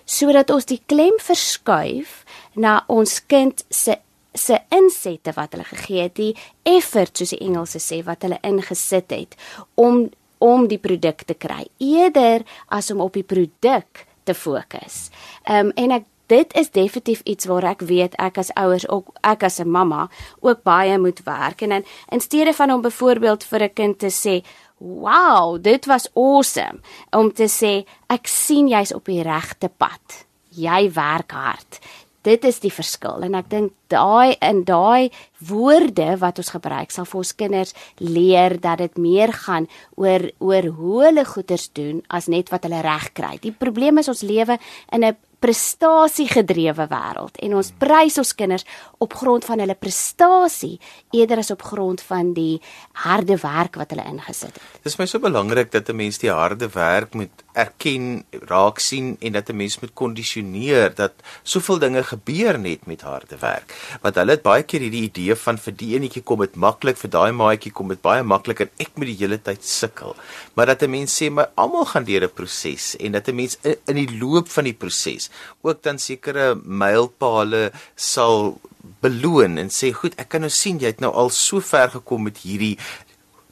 Sodat 0.05 0.49
ons 0.49 0.65
die 0.65 0.81
klem 0.85 1.15
verskuif 1.19 2.25
na 2.55 2.83
ons 2.87 3.25
kind 3.25 3.63
se 3.69 3.95
se 4.33 4.59
insette 4.69 5.33
wat 5.35 5.51
hulle 5.51 5.63
gegee 5.63 6.01
het, 6.01 6.15
die 6.15 6.35
effort 6.63 7.17
soos 7.17 7.29
die 7.29 7.41
Engelse 7.41 7.79
sê 7.79 8.03
wat 8.05 8.21
hulle 8.21 8.39
ingesit 8.43 9.11
het 9.11 9.35
om 9.75 10.09
om 10.37 10.67
die 10.67 10.77
produk 10.77 11.23
te 11.25 11.33
kry 11.33 11.65
eerder 11.81 12.43
as 12.69 12.91
om 12.91 13.01
op 13.01 13.13
die 13.13 13.25
produk 13.25 14.05
te 14.23 14.33
fokus. 14.33 15.09
Ehm 15.47 15.67
um, 15.67 15.71
en 15.75 15.91
ek 15.91 16.05
dit 16.27 16.53
is 16.55 16.71
definitief 16.71 17.21
iets 17.23 17.45
waar 17.45 17.63
ek 17.63 17.81
weet 17.87 18.15
ek 18.21 18.37
as 18.37 18.53
ouers 18.55 18.87
ook 18.89 19.13
ek 19.23 19.43
as 19.43 19.59
'n 19.59 19.69
mamma 19.69 20.09
ook 20.39 20.63
baie 20.63 20.97
moet 20.97 21.23
werk 21.23 21.61
en 21.61 21.71
in, 21.71 21.85
in 22.11 22.19
steede 22.19 22.53
van 22.53 22.71
om 22.71 22.81
byvoorbeeld 22.81 23.43
vir 23.43 23.63
'n 23.63 23.73
kind 23.73 23.99
te 23.99 24.11
sê 24.11 24.43
Wow, 24.79 25.57
dit 25.61 25.85
was 25.85 26.09
awesome 26.13 26.79
om 27.11 27.33
te 27.33 27.47
sê 27.49 27.85
ek 28.07 28.27
sien 28.27 28.67
jy's 28.67 28.93
op 28.93 29.05
die 29.05 29.23
regte 29.23 29.69
pad. 29.69 30.25
Jy 30.49 30.91
werk 30.93 31.31
hard 31.31 31.79
dit 32.27 32.47
is 32.47 32.59
die 32.63 32.73
verskil 32.73 33.23
en 33.27 33.37
ek 33.39 33.49
dink 33.51 33.73
daai 33.91 34.35
in 34.43 34.63
daai 34.67 35.13
woorde 35.47 36.09
wat 36.21 36.41
ons 36.41 36.51
gebruik 36.55 36.91
sal 36.91 37.07
vir 37.07 37.21
ons 37.21 37.33
kinders 37.39 37.75
leer 38.03 38.57
dat 38.63 38.81
dit 38.83 38.99
meer 38.99 39.31
gaan 39.45 39.69
oor 39.95 40.27
oor 40.43 40.67
hoe 40.79 41.03
hulle 41.05 41.25
goeders 41.29 41.69
doen 41.77 42.01
as 42.11 42.27
net 42.31 42.51
wat 42.53 42.67
hulle 42.67 42.83
reg 42.83 43.11
kry. 43.17 43.37
Die 43.43 43.55
probleem 43.55 44.01
is 44.01 44.11
ons 44.11 44.25
lewe 44.27 44.57
in 44.91 45.05
'n 45.05 45.15
prestasiegedrewe 45.39 46.87
wêreld 46.89 47.37
en 47.45 47.55
ons 47.59 47.71
prys 47.77 48.17
ons 48.17 48.33
kinders 48.35 48.65
op 49.03 49.13
grond 49.13 49.45
van 49.45 49.61
hulle 49.61 49.75
prestasie 49.77 50.77
eerder 51.15 51.43
as 51.43 51.51
op 51.53 51.61
grond 51.61 52.01
van 52.01 52.33
die 52.33 52.57
harde 53.05 53.37
werk 53.41 53.77
wat 53.77 53.93
hulle 53.93 54.07
ingesit 54.09 54.53
het. 54.53 54.63
Dit 54.81 54.93
is 54.93 54.97
my 54.99 55.05
so 55.05 55.19
belangrik 55.19 55.71
dat 55.71 55.89
'n 55.89 55.95
mens 55.95 56.17
die 56.17 56.31
harde 56.31 56.69
werk 56.73 57.13
moet 57.13 57.43
erken, 57.57 58.23
raak 58.49 58.79
sien 58.83 59.15
en 59.19 59.33
dat 59.37 59.49
'n 59.49 59.57
mens 59.57 59.79
moet 59.79 59.93
kondisioneer 59.93 60.95
dat 60.95 61.13
soveel 61.43 61.79
dinge 61.79 62.03
gebeur 62.03 62.59
net 62.59 62.85
met 62.85 63.01
harde 63.01 63.37
werk. 63.39 63.73
Want 64.01 64.15
hulle 64.15 64.31
het 64.31 64.41
baie 64.41 64.63
keer 64.63 64.81
hierdie 64.81 65.09
idee 65.09 65.35
van 65.35 65.57
vir 65.57 65.73
die 65.73 65.95
enetjie 65.95 66.23
kom 66.23 66.39
dit 66.39 66.55
maklik, 66.55 66.97
vir 66.97 67.09
daai 67.09 67.31
maatjie 67.31 67.71
kom 67.71 67.87
dit 67.87 68.01
baie 68.01 68.23
maklik 68.23 68.59
en 68.59 68.69
ek 68.77 68.91
moet 68.95 69.07
die 69.07 69.19
hele 69.19 69.41
tyd 69.41 69.65
sukkel. 69.65 70.15
Maar 70.53 70.65
dat 70.65 70.83
'n 70.83 70.89
mens 70.89 71.21
sê 71.21 71.31
maar 71.31 71.49
almal 71.55 71.85
gaan 71.85 72.03
deur 72.03 72.23
'n 72.23 72.33
proses 72.33 72.95
en 72.95 73.11
dat 73.11 73.27
'n 73.27 73.35
mens 73.35 73.57
in, 73.63 73.75
in 73.85 73.95
die 73.95 74.17
loop 74.19 74.49
van 74.49 74.63
die 74.63 74.73
proses 74.73 75.29
ook 75.61 75.83
dan 75.83 75.99
sekere 75.99 76.55
mylpale 76.63 77.71
sal 77.95 78.59
beloon 79.01 79.57
en 79.57 79.69
sê 79.69 79.91
goed, 79.93 80.15
ek 80.17 80.29
kan 80.29 80.41
nou 80.41 80.49
sien 80.49 80.79
jy 80.79 80.87
het 80.87 80.99
nou 80.99 81.13
al 81.13 81.29
so 81.29 81.59
ver 81.59 81.89
gekom 81.89 82.23
met 82.23 82.37
hierdie 82.37 82.77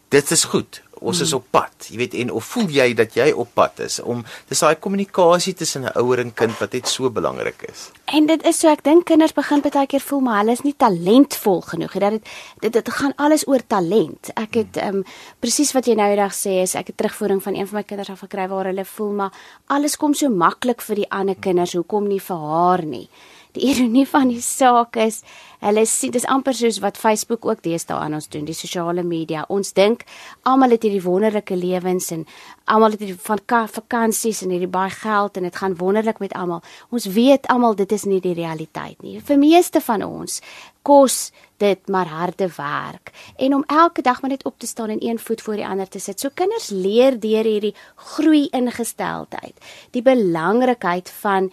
dit 0.09 0.31
is 0.31 0.43
goed. 0.43 0.81
Ons 0.99 1.21
is 1.21 1.31
hmm. 1.31 1.39
op 1.39 1.45
pad. 1.51 1.87
Jy 1.89 1.97
weet 1.97 2.13
en 2.21 2.31
of 2.31 2.45
voel 2.53 2.69
jy 2.71 2.87
dat 2.97 3.15
jy 3.17 3.31
op 3.31 3.51
pad 3.53 3.79
is 3.85 3.99
om 3.99 4.23
dis 4.49 4.59
daai 4.59 4.75
kommunikasie 4.79 5.53
tussen 5.53 5.85
'n 5.85 5.93
ouer 6.01 6.19
en 6.19 6.33
kind 6.33 6.57
wat 6.59 6.73
net 6.73 6.87
so 6.87 7.09
belangrik 7.09 7.65
is. 7.71 7.91
En 8.05 8.25
dit 8.25 8.45
is 8.45 8.59
so 8.59 8.69
ek 8.69 8.83
dink 8.83 9.05
kinders 9.05 9.33
begin 9.33 9.61
baie 9.61 9.87
keer 9.87 9.99
voel 9.99 10.21
maar 10.21 10.39
hulle 10.39 10.51
is 10.51 10.63
nie 10.63 10.75
talentvol 10.77 11.61
genoeg. 11.61 11.93
Dat 11.93 12.11
dit 12.11 12.27
dit 12.59 12.73
dit 12.73 12.89
gaan 12.89 13.13
alles 13.15 13.47
oor 13.47 13.61
talent. 13.67 14.31
Ek 14.35 14.53
het 14.53 14.77
ehm 14.77 14.95
um, 14.95 15.03
presies 15.39 15.73
wat 15.73 15.85
jy 15.85 15.95
nou 15.95 16.09
eendag 16.09 16.33
sê 16.33 16.61
is 16.61 16.75
ek 16.75 16.87
het 16.87 16.97
terugvoering 16.97 17.43
van 17.43 17.55
een 17.55 17.67
van 17.67 17.77
my 17.77 17.83
kinders 17.83 18.09
af 18.09 18.19
gekry 18.19 18.47
waar 18.47 18.65
hulle 18.65 18.85
voel 18.85 19.11
maar 19.11 19.31
alles 19.67 19.97
kom 19.97 20.13
so 20.13 20.29
maklik 20.29 20.81
vir 20.81 20.95
die 20.95 21.09
ander 21.09 21.35
kinders. 21.35 21.73
Hoekom 21.73 22.07
nie 22.07 22.21
vir 22.21 22.37
haar 22.37 22.85
nie? 22.85 23.09
Die 23.55 23.69
ironie 23.71 24.05
van 24.15 24.31
die 24.31 24.41
saak 24.43 24.99
is, 25.01 25.21
hulle 25.65 25.85
sien 25.89 26.13
dis 26.13 26.27
amper 26.29 26.53
soos 26.53 26.81
wat 26.83 26.99
Facebook 26.99 27.45
ook 27.47 27.63
deesdae 27.65 27.97
aan 27.97 28.17
ons 28.17 28.27
doen, 28.29 28.45
die 28.45 28.57
sosiale 28.57 29.03
media. 29.03 29.45
Ons 29.49 29.73
dink 29.73 30.03
almal 30.45 30.75
het 30.75 30.85
hierdie 30.85 31.03
wonderlike 31.03 31.55
lewens 31.57 32.11
en 32.13 32.25
almal 32.69 32.95
het 32.95 33.05
hierdie 33.05 33.19
van 33.25 33.41
vakansies 33.71 34.43
en 34.45 34.53
hierdie 34.53 34.71
baie 34.71 34.93
geld 34.93 35.37
en 35.37 35.47
dit 35.47 35.55
gaan 35.55 35.77
wonderlik 35.79 36.19
met 36.19 36.35
almal. 36.37 36.61
Ons 36.91 37.07
weet 37.15 37.47
almal 37.47 37.75
dit 37.75 37.91
is 37.91 38.05
nie 38.05 38.21
die 38.21 38.35
realiteit 38.37 39.01
nie. 39.01 39.19
Vir 39.19 39.41
meeste 39.41 39.81
van 39.81 40.03
ons 40.05 40.41
kos 40.85 41.31
dit 41.57 41.89
maar 41.89 42.09
harde 42.11 42.49
werk 42.57 43.11
en 43.41 43.55
om 43.57 43.63
elke 43.71 44.03
dag 44.05 44.21
maar 44.21 44.33
net 44.35 44.45
op 44.45 44.59
te 44.59 44.67
staan 44.67 44.89
en 44.89 45.01
een 45.01 45.19
voet 45.19 45.41
voor 45.41 45.55
die 45.55 45.67
ander 45.67 45.87
te 45.87 45.99
sit. 45.99 46.19
So 46.19 46.29
kinders 46.33 46.69
leer 46.69 47.19
deur 47.19 47.47
hierdie 47.47 47.75
groei 47.95 48.47
ingesteldheid, 48.51 49.55
die 49.91 50.05
belangrikheid 50.05 51.09
van 51.23 51.51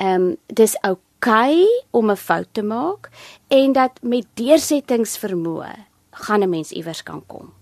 ehm 0.00 0.30
um, 0.30 0.36
dis 0.46 0.78
ook 1.20 1.26
okay 1.26 1.84
om 1.90 2.10
'n 2.10 2.16
fout 2.16 2.48
te 2.52 2.62
maak 2.62 3.10
en 3.48 3.72
dat 3.72 3.90
met 4.02 4.26
deursettingsvermoë 4.34 5.74
gaan 6.10 6.42
'n 6.42 6.48
mens 6.48 6.70
iewers 6.70 7.02
kan 7.02 7.26
kom. 7.26 7.52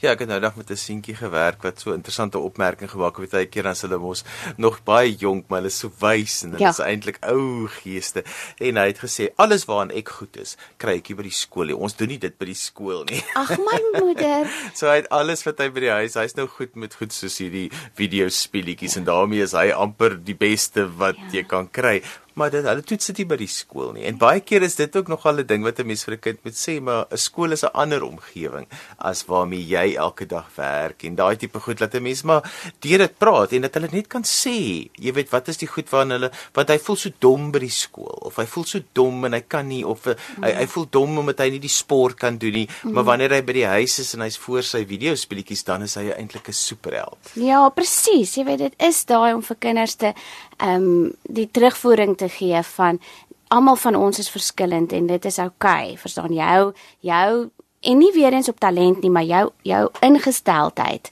Ja, 0.00 0.14
ek 0.14 0.22
het 0.24 0.28
nou 0.28 0.40
dag 0.40 0.56
met 0.56 0.70
'n 0.70 0.76
seentjie 0.76 1.14
gewerk 1.14 1.62
wat 1.62 1.80
so 1.80 1.92
interessante 1.92 2.38
opmerking 2.38 2.90
gemaak 2.90 3.16
het. 3.16 3.30
Baie 3.30 3.46
keer 3.46 3.62
dan 3.62 3.74
hulle 3.80 3.98
mos 3.98 4.24
nog 4.56 4.82
baie 4.82 5.14
jonk, 5.14 5.48
maar 5.48 5.58
hulle 5.58 5.68
is 5.68 5.78
so 5.78 5.90
wys 5.98 6.42
en 6.42 6.50
hulle 6.50 6.64
ja. 6.64 6.70
is 6.70 6.78
eintlik 6.78 7.18
ou 7.20 7.68
geeste. 7.68 8.24
En 8.58 8.76
hy 8.76 8.86
het 8.86 8.98
gesê 8.98 9.28
alles 9.36 9.64
waaraan 9.64 9.90
ek 9.90 10.08
goed 10.08 10.36
is, 10.36 10.56
kry 10.76 10.96
ek 10.96 11.06
hier 11.06 11.16
by 11.16 11.22
die 11.22 11.30
skool 11.30 11.66
nie. 11.66 11.76
Ons 11.76 11.96
doen 11.96 12.08
nie 12.08 12.18
dit 12.18 12.38
by 12.38 12.44
die 12.44 12.54
skool 12.54 13.04
nie. 13.04 13.22
Ag 13.34 13.58
my 13.58 13.80
moeder. 14.02 14.48
so 14.74 14.86
hy 14.86 14.96
het 14.96 15.08
alles 15.08 15.44
wat 15.44 15.58
hy 15.58 15.68
by 15.68 15.80
die 15.80 15.90
huis, 15.90 16.14
hy's 16.14 16.34
nou 16.34 16.46
goed 16.46 16.74
met 16.76 16.94
goed 16.94 17.12
soos 17.12 17.38
hierdie 17.38 17.70
video 17.94 18.28
speletjies 18.28 18.96
en 18.96 19.04
daarmee 19.04 19.42
is 19.42 19.52
hy 19.52 19.70
amper 19.70 20.24
die 20.24 20.36
beste 20.36 20.88
wat 20.96 21.16
ja. 21.16 21.30
jy 21.32 21.44
kan 21.44 21.70
kry 21.70 22.02
maar 22.34 22.50
dit 22.50 22.64
hulle 22.64 22.82
toets 22.82 23.10
dit 23.10 23.22
nie 23.22 23.28
by 23.32 23.36
die 23.40 23.50
skool 23.50 23.92
nie. 23.96 24.04
En 24.08 24.18
baie 24.20 24.40
keer 24.40 24.62
is 24.62 24.76
dit 24.76 24.96
ook 24.96 25.08
nogal 25.08 25.40
'n 25.40 25.46
ding 25.46 25.62
wat 25.64 25.80
'n 25.80 25.86
mens 25.86 26.04
vir 26.04 26.14
'n 26.14 26.20
kind 26.20 26.44
moet 26.44 26.54
sê, 26.54 26.80
maar 26.80 27.06
'n 27.10 27.16
skool 27.16 27.52
is 27.52 27.64
'n 27.64 27.72
ander 27.74 28.02
omgewing 28.02 28.66
as 28.98 29.24
waarmee 29.26 29.66
jy 29.66 29.94
elke 29.96 30.26
dag 30.26 30.48
werk 30.56 31.04
en 31.04 31.14
daai 31.14 31.36
tipe 31.36 31.60
goed 31.60 31.80
laat 31.80 31.94
'n 31.94 32.02
mens 32.02 32.22
maar 32.22 32.42
deur 32.80 32.98
dit 32.98 33.18
praat 33.18 33.52
en 33.52 33.62
dat 33.62 33.74
hulle 33.74 33.88
net 33.92 34.08
kan 34.08 34.22
sê, 34.22 34.90
jy 34.92 35.12
weet 35.12 35.30
wat 35.30 35.48
is 35.48 35.56
die 35.56 35.68
goed 35.68 35.88
waarna 35.90 36.14
hulle 36.14 36.30
wat 36.54 36.68
hy 36.68 36.78
voel 36.78 36.96
so 36.96 37.10
dom 37.18 37.50
by 37.52 37.58
die 37.58 37.70
skool 37.70 38.18
of 38.26 38.36
hy 38.36 38.46
voel 38.46 38.64
so 38.64 38.80
dom 38.92 39.24
en 39.24 39.32
hy 39.32 39.40
kan 39.40 39.66
nie 39.68 39.84
of 39.84 40.06
mm. 40.06 40.44
hy 40.44 40.52
hy 40.60 40.66
voel 40.66 40.86
dom 40.90 41.18
omdat 41.18 41.38
hy 41.38 41.50
nie 41.50 41.62
die 41.62 41.68
sport 41.68 42.18
kan 42.20 42.38
doen 42.38 42.52
nie, 42.52 42.68
mm. 42.68 42.92
maar 42.92 43.04
wanneer 43.04 43.30
hy 43.30 43.42
by 43.42 43.52
die 43.52 43.66
huis 43.66 43.98
is 43.98 44.14
en 44.14 44.24
hy's 44.26 44.38
voor 44.40 44.62
sy 44.66 44.84
videospeletjies 44.88 45.64
dan 45.64 45.82
is 45.86 45.96
hy 45.98 46.10
eintlik 46.10 46.48
'n 46.48 46.56
superheld. 46.56 47.32
Ja, 47.34 47.68
presies. 47.74 48.34
Jy 48.36 48.44
weet 48.44 48.58
dit 48.58 48.74
is 48.78 49.04
daai 49.04 49.34
om 49.34 49.42
vir 49.42 49.56
kinders 49.56 49.94
te 49.94 50.12
ehm 50.60 50.74
um, 50.74 51.12
die 51.22 51.48
terugvoering 51.50 52.16
te 52.16 52.28
gee 52.28 52.62
van 52.62 53.00
almal 53.48 53.76
van 53.76 53.94
ons 53.94 54.18
is 54.18 54.30
verskillend 54.30 54.92
en 54.92 55.06
dit 55.06 55.24
is. 55.24 55.38
Okay, 55.38 55.96
verstaan 55.98 56.34
jou 56.34 56.72
jou 57.00 57.50
en 57.80 57.96
nie 57.96 58.12
weer 58.12 58.32
eens 58.32 58.48
op 58.48 58.58
talent 58.60 59.00
nie, 59.00 59.10
maar 59.10 59.24
jou 59.24 59.46
jou 59.64 59.88
ingesteldheid 60.04 61.10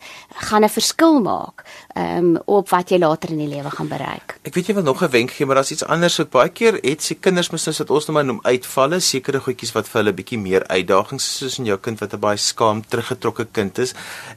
gaan 0.49 0.65
'n 0.65 0.69
verskil 0.69 1.21
maak 1.21 1.65
ehm 1.95 2.37
um, 2.37 2.43
op 2.45 2.69
wat 2.69 2.91
jy 2.91 2.99
later 2.99 3.31
in 3.31 3.39
die 3.39 3.49
lewe 3.49 3.71
gaan 3.71 3.89
bereik. 3.89 4.39
Ek 4.43 4.55
weet 4.55 4.67
jy 4.67 4.75
wil 4.75 4.83
nog 4.83 5.03
'n 5.03 5.11
wenk 5.11 5.31
gee, 5.31 5.47
maar 5.47 5.55
daar's 5.55 5.71
iets 5.71 5.85
anders 5.85 6.21
ook. 6.21 6.31
Baie 6.31 6.49
keer 6.49 6.79
het 6.83 7.03
se 7.03 7.15
kinders 7.15 7.51
mos 7.51 7.65
nou 7.65 7.77
dat 7.77 7.91
ons 7.91 8.07
nou 8.07 8.13
maar 8.13 8.25
noem 8.25 8.41
uitvalle, 8.43 9.01
sekere 9.01 9.41
goedjies 9.41 9.73
wat 9.73 9.89
vir 9.89 10.03
hulle 10.03 10.13
bietjie 10.13 10.39
meer 10.39 10.67
uitdagings 10.67 11.37
soos 11.39 11.59
in 11.59 11.65
jou 11.65 11.79
kind 11.79 11.99
wat 11.99 12.13
'n 12.13 12.21
baie 12.21 12.37
skaam 12.37 12.85
teruggetrokke 12.89 13.47
kind 13.53 13.79
is. 13.79 13.95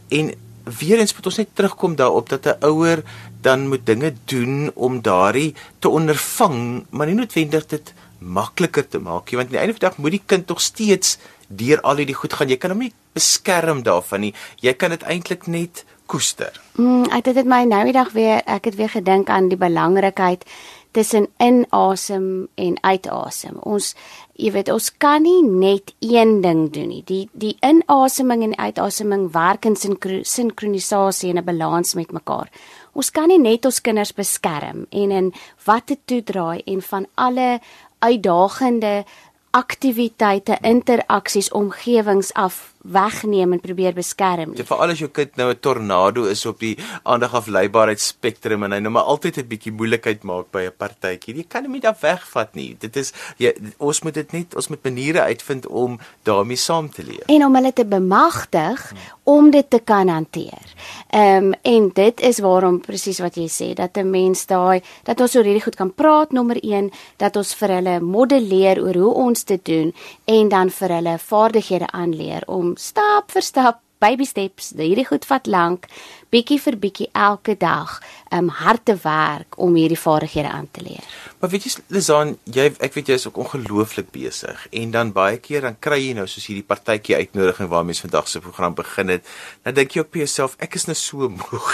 En 0.09 0.33
weer 0.63 0.99
eens 0.99 1.13
moet 1.15 1.25
ons 1.25 1.37
net 1.37 1.49
terugkom 1.53 1.95
daarop 1.95 2.29
dat 2.29 2.45
'n 2.45 2.65
ouer 2.65 3.03
dan 3.41 3.67
moet 3.67 3.85
dinge 3.85 4.13
doen 4.25 4.71
om 4.73 5.01
daardie 5.01 5.55
te 5.79 5.89
ondervang, 5.89 6.85
maar 6.89 7.07
nie 7.07 7.15
noodwendig 7.15 7.65
dit 7.65 7.93
makliker 8.17 8.87
te 8.87 8.99
maak 8.99 9.31
nie, 9.31 9.37
want 9.37 9.47
aan 9.47 9.57
die 9.57 9.59
einde 9.59 9.73
van 9.73 9.79
die 9.79 9.89
dag 9.89 9.97
moet 9.97 10.11
die 10.11 10.25
kind 10.25 10.47
tog 10.47 10.61
steeds 10.61 11.17
deur 11.47 11.81
al 11.81 11.95
hierdie 11.95 12.15
goed 12.15 12.33
gaan. 12.33 12.49
Jy 12.49 12.57
kan 12.57 12.69
hom 12.69 12.79
nie 12.79 12.93
beskerm 13.13 13.83
daarvan 13.83 14.19
nie. 14.19 14.33
Jy 14.61 14.73
kan 14.73 14.89
dit 14.89 15.01
eintlik 15.01 15.47
net 15.47 15.85
koester. 16.05 16.51
Mm, 16.75 17.07
ek 17.11 17.31
het 17.31 17.35
dit 17.35 17.47
my 17.47 17.63
nou 17.63 17.83
die 17.87 17.95
dag 17.95 18.11
weer 18.15 18.41
ek 18.45 18.69
het 18.71 18.75
weer 18.75 18.91
gedink 18.91 19.29
aan 19.29 19.49
die 19.51 19.59
belangrikheid 19.59 20.45
tussen 20.91 21.27
inasem 21.39 22.47
en 22.55 22.77
uitasem. 22.81 23.57
Ons 23.63 23.93
jy 24.35 24.51
weet 24.55 24.71
ons 24.73 24.89
kan 24.97 25.21
nie 25.23 25.41
net 25.45 25.93
een 25.99 26.39
ding 26.41 26.65
doen 26.73 26.89
nie. 26.89 27.03
Die 27.05 27.29
die 27.31 27.55
inaseming 27.61 28.43
en 28.43 28.57
uitaseming 28.57 29.29
werk 29.35 29.65
in 29.69 29.77
sinkronisasie 29.77 31.29
en 31.29 31.37
'n 31.37 31.45
balans 31.45 31.93
met 31.93 32.11
mekaar. 32.11 32.49
Ons 32.93 33.11
kan 33.11 33.27
nie 33.27 33.39
net 33.39 33.65
ons 33.65 33.81
kinders 33.81 34.13
beskerm 34.13 34.85
en 34.89 35.11
in 35.11 35.33
wat 35.65 35.87
te 35.87 35.97
toedraai 36.05 36.61
en 36.65 36.81
van 36.81 37.07
alle 37.15 37.59
uitdagende 37.99 39.05
aktiwiteite, 39.51 40.57
interaksies, 40.61 41.51
omgewings 41.51 42.33
af 42.33 42.70
wegneem 42.83 43.53
en 43.53 43.59
probeer 43.59 43.93
beskerm. 43.93 44.55
Ja, 44.55 44.65
veral 44.65 44.93
as 44.93 44.99
jou 44.99 45.09
kind 45.09 45.35
nou 45.35 45.49
'n 45.51 45.59
tornado 45.59 46.23
is 46.25 46.45
op 46.45 46.59
die 46.59 46.77
aandagafleibaarheid 47.03 47.99
spektrum 47.99 48.63
en 48.63 48.71
hy 48.71 48.79
nou 48.79 48.91
maar 48.91 49.03
altyd 49.03 49.37
'n 49.37 49.47
bietjie 49.47 49.71
moeilikheid 49.71 50.23
maak 50.23 50.51
by 50.51 50.65
'n 50.65 50.77
partytjie. 50.77 51.35
Jy 51.35 51.45
kan 51.47 51.63
hom 51.63 51.71
nie 51.71 51.81
daar 51.81 51.97
wegvat 52.01 52.55
nie. 52.55 52.75
Dit 52.79 52.95
is 52.95 53.13
jy 53.37 53.53
ons 53.77 54.01
moet 54.01 54.13
dit 54.13 54.31
net 54.31 54.55
ons 54.55 54.67
moet 54.67 54.83
maniere 54.83 55.21
uitvind 55.21 55.67
om 55.67 55.99
daarmee 56.23 56.57
saam 56.57 56.89
te 56.89 57.03
leef. 57.03 57.25
En 57.27 57.45
om 57.45 57.55
hulle 57.55 57.73
te 57.73 57.85
bemagtig 57.85 58.93
om 59.23 59.51
dit 59.51 59.69
te 59.69 59.79
kan 59.79 60.07
hanteer. 60.07 60.65
Ehm 61.09 61.45
um, 61.45 61.53
en 61.61 61.89
dit 61.93 62.21
is 62.21 62.39
waarom 62.39 62.79
presies 62.81 63.19
wat 63.19 63.35
jy 63.35 63.47
sê 63.47 63.73
dat 63.73 63.97
'n 63.97 64.09
mens 64.09 64.45
daai 64.45 64.81
dat 65.03 65.21
ons 65.21 65.35
oor 65.35 65.43
hierdie 65.43 65.63
goed 65.63 65.75
kan 65.75 65.93
praat 65.93 66.31
nommer 66.31 66.57
1 66.63 66.91
dat 67.17 67.35
ons 67.35 67.53
vir 67.55 67.69
hulle 67.69 67.99
modelleer 67.99 68.81
oor 68.81 68.95
hoe 68.95 69.13
ons 69.13 69.43
dit 69.43 69.65
doen 69.65 69.93
en 70.25 70.49
dan 70.49 70.69
vir 70.69 70.89
hulle 70.89 71.17
vaardighede 71.17 71.87
aanleer 71.91 72.43
om 72.47 72.70
stap 72.77 73.31
vir 73.31 73.45
stap 73.45 73.81
baby 74.01 74.25
steps 74.25 74.71
hierdie 74.77 75.05
goed 75.05 75.25
vat 75.29 75.47
lank 75.47 75.87
bietjie 76.33 76.59
vir 76.63 76.77
bietjie 76.81 77.09
elke 77.13 77.55
dag 77.55 77.99
um 78.31 78.49
hard 78.61 78.85
te 78.85 78.97
werk 79.03 79.59
om 79.61 79.77
hierdie 79.77 79.99
vaardighede 79.99 80.49
aan 80.49 80.67
te 80.71 80.81
leer. 80.81 81.30
Maar 81.41 81.49
weet 81.49 81.63
jy 81.65 81.71
Lizaan, 81.89 82.35
jy 82.53 82.67
ek 82.85 82.93
weet 82.93 83.07
jy 83.09 83.15
is 83.17 83.23
ook 83.25 83.39
ongelooflik 83.41 84.11
besig 84.13 84.59
en 84.77 84.91
dan 84.93 85.09
baie 85.15 85.39
keer 85.41 85.63
dan 85.65 85.77
kry 85.81 85.97
jy 85.97 86.11
nou 86.13 86.27
soos 86.29 86.43
hierdie 86.45 86.65
partytjie 86.69 87.15
uitnodiging 87.17 87.69
waar 87.71 87.85
mense 87.87 88.03
vandag 88.05 88.27
se 88.29 88.41
program 88.43 88.75
begin 88.77 89.09
het. 89.09 89.31
Dan 89.65 89.73
dink 89.79 89.95
jy 89.95 90.03
op 90.05 90.19
jouself, 90.19 90.53
ek 90.61 90.77
is 90.77 90.85
nou 90.85 90.93
so 90.99 91.29
moeg 91.39 91.71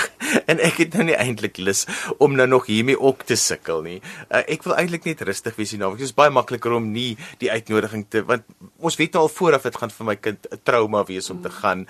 en 0.47 0.61
ek 0.63 0.79
het 0.85 0.95
nou 0.95 1.09
nie 1.09 1.17
eintlik 1.19 1.59
lus 1.59 1.83
om 2.23 2.37
nou 2.39 2.45
nog 2.47 2.69
hiermee 2.71 2.95
ook 2.95 3.25
te 3.27 3.35
sukkel 3.35 3.83
nie. 3.83 3.97
Uh, 4.29 4.39
ek 4.45 4.63
wil 4.63 4.77
eintlik 4.77 5.09
net 5.09 5.25
rustig 5.27 5.59
wees 5.59 5.73
hier 5.75 5.81
nou. 5.83 5.91
Dit 5.99 6.07
is 6.07 6.15
baie 6.15 6.31
makliker 6.31 6.77
om 6.77 6.87
nie 6.93 7.17
die 7.43 7.51
uitnodiging 7.51 8.05
te 8.07 8.23
want 8.29 8.47
ons 8.79 8.95
weet 8.95 9.17
nou 9.17 9.25
al 9.25 9.33
vooraf 9.33 9.67
dit 9.67 9.81
gaan 9.81 9.91
vir 9.97 10.07
my 10.07 10.15
kind 10.15 10.47
'n 10.47 10.61
trauma 10.63 11.03
wees 11.11 11.27
om 11.33 11.41
te 11.43 11.51
gaan 11.51 11.83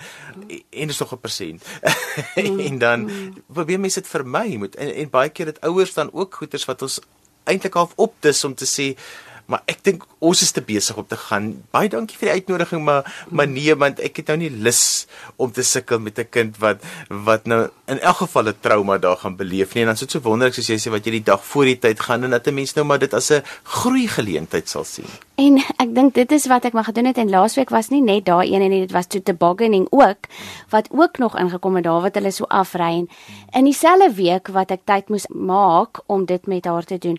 en 0.50 0.90
dis 0.90 0.98
nog 0.98 1.14
'n 1.14 1.22
persent. 1.22 1.62
en 2.66 2.82
dan 2.82 3.06
probeer 3.46 3.78
mense 3.78 4.02
dit 4.02 4.10
vermy 4.10 4.58
moet 4.58 4.74
en, 4.74 4.90
en 4.90 5.14
baie 5.14 5.30
keer 5.30 5.54
dit 5.54 5.62
ouers 5.62 5.94
dan 5.94 6.10
ook 6.10 6.42
goeters 6.42 6.66
wat 6.66 6.82
ons 6.82 6.98
eintlik 7.48 7.74
half 7.80 7.96
op 7.96 8.14
dis 8.24 8.44
om 8.44 8.54
te 8.54 8.68
sê 8.68 8.92
maar 9.48 9.62
ek 9.70 9.80
dink 9.86 10.04
ons 10.20 10.42
is 10.44 10.50
te 10.52 10.60
besig 10.60 10.96
om 11.00 11.06
te 11.08 11.16
gaan. 11.16 11.46
Baie 11.72 11.88
dankie 11.88 12.18
vir 12.20 12.28
die 12.28 12.40
uitnodiging, 12.42 12.82
maar 12.84 13.08
maar 13.32 13.48
nee, 13.48 13.72
want 13.80 14.00
ek 14.04 14.20
het 14.20 14.32
nou 14.32 14.36
nie 14.42 14.50
lus 14.52 15.06
om 15.40 15.52
te 15.54 15.64
sukkel 15.64 16.02
met 16.04 16.18
'n 16.20 16.28
kind 16.28 16.58
wat 16.60 16.84
wat 17.08 17.46
nou 17.46 17.70
in 17.88 17.98
elk 18.00 18.28
geval 18.28 18.48
'n 18.48 18.60
trauma 18.60 18.98
daar 18.98 19.16
gaan 19.16 19.36
beleef 19.36 19.74
nie. 19.74 19.82
En 19.82 19.88
dan 19.88 19.94
is 19.94 20.00
dit 20.00 20.10
so 20.10 20.20
wonderlik 20.20 20.54
soos 20.54 20.68
jy 20.68 20.76
sê 20.76 20.90
wat 20.90 21.04
jy 21.04 21.12
die 21.12 21.30
dag 21.32 21.44
voor 21.44 21.64
die 21.64 21.78
tyd 21.78 22.00
gaan 22.00 22.24
en 22.24 22.30
dat 22.30 22.46
'n 22.46 22.54
mens 22.54 22.74
nou 22.74 22.84
maar 22.84 22.98
dit 22.98 23.14
as 23.14 23.30
'n 23.30 23.42
groei 23.62 24.06
geleentheid 24.08 24.68
sal 24.68 24.84
sien. 24.84 25.08
En 25.36 25.56
ek 25.56 25.94
dink 25.94 26.14
dit 26.14 26.32
is 26.32 26.46
wat 26.46 26.64
ek 26.64 26.72
maar 26.72 26.84
gedoen 26.84 27.06
het 27.06 27.16
en 27.16 27.30
laasweek 27.30 27.70
was 27.70 27.88
nie 27.88 28.02
net 28.02 28.24
daai 28.24 28.52
een 28.52 28.62
en 28.62 28.70
dit 28.70 28.92
was 28.92 29.06
toe 29.06 29.22
te 29.22 29.32
boggening 29.32 29.86
ook 29.90 30.28
wat 30.68 30.88
ook 30.90 31.18
nog 31.18 31.38
ingekom 31.38 31.74
het 31.74 31.84
daar 31.84 32.02
wat 32.02 32.14
hulle 32.14 32.30
so 32.30 32.44
afry 32.44 32.92
en 32.98 33.08
in 33.52 33.64
dieselfde 33.64 34.12
week 34.14 34.48
wat 34.48 34.70
ek 34.70 34.84
tyd 34.84 35.08
moes 35.08 35.26
maak 35.28 36.00
om 36.06 36.24
dit 36.24 36.46
met 36.46 36.64
haar 36.64 36.84
te 36.84 36.98
doen. 36.98 37.18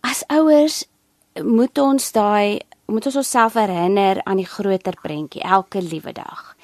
As 0.00 0.24
ouers 0.26 0.84
moet 1.42 1.78
ons 1.78 2.12
daai 2.12 2.60
moet 2.86 3.06
ons 3.06 3.16
onsself 3.16 3.56
herinner 3.58 4.20
aan 4.24 4.38
die 4.38 4.46
groter 4.46 4.94
prentjie 5.02 5.42
elke 5.42 5.82
liewe 5.82 6.12
dag. 6.12 6.54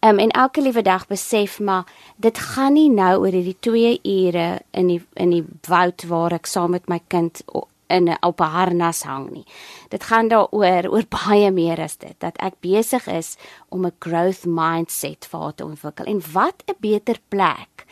Um, 0.00 0.18
en 0.18 0.30
elke 0.30 0.62
liewe 0.62 0.82
dag 0.82 1.06
besef 1.06 1.60
maar 1.60 1.86
dit 2.16 2.38
gaan 2.38 2.72
nie 2.72 2.90
nou 2.90 3.18
oor 3.20 3.34
hierdie 3.34 3.56
2 3.60 3.98
ure 4.02 4.60
in 4.70 4.90
die 4.92 5.00
in 5.14 5.30
die 5.34 5.44
woud 5.68 6.04
waar 6.10 6.34
ek 6.34 6.46
saam 6.46 6.74
met 6.74 6.88
my 6.88 7.00
kind 7.08 7.42
in 7.88 8.08
'n 8.08 8.18
op 8.20 8.40
'n 8.40 8.54
harnas 8.54 9.02
hang 9.02 9.30
nie. 9.30 9.44
Dit 9.88 10.04
gaan 10.04 10.28
daaroor 10.28 10.90
oor 10.90 11.06
baie 11.18 11.50
meer 11.50 11.80
as 11.80 11.96
dit 11.96 12.14
dat 12.18 12.36
ek 12.38 12.60
besig 12.60 13.06
is 13.06 13.36
om 13.68 13.86
'n 13.86 13.96
growth 13.98 14.44
mindset 14.44 15.26
vir 15.26 15.40
haar 15.40 15.54
te 15.54 15.64
ontwikkel. 15.64 16.04
En 16.04 16.22
wat 16.32 16.62
'n 16.66 16.76
beter 16.80 17.18
plek 17.28 17.86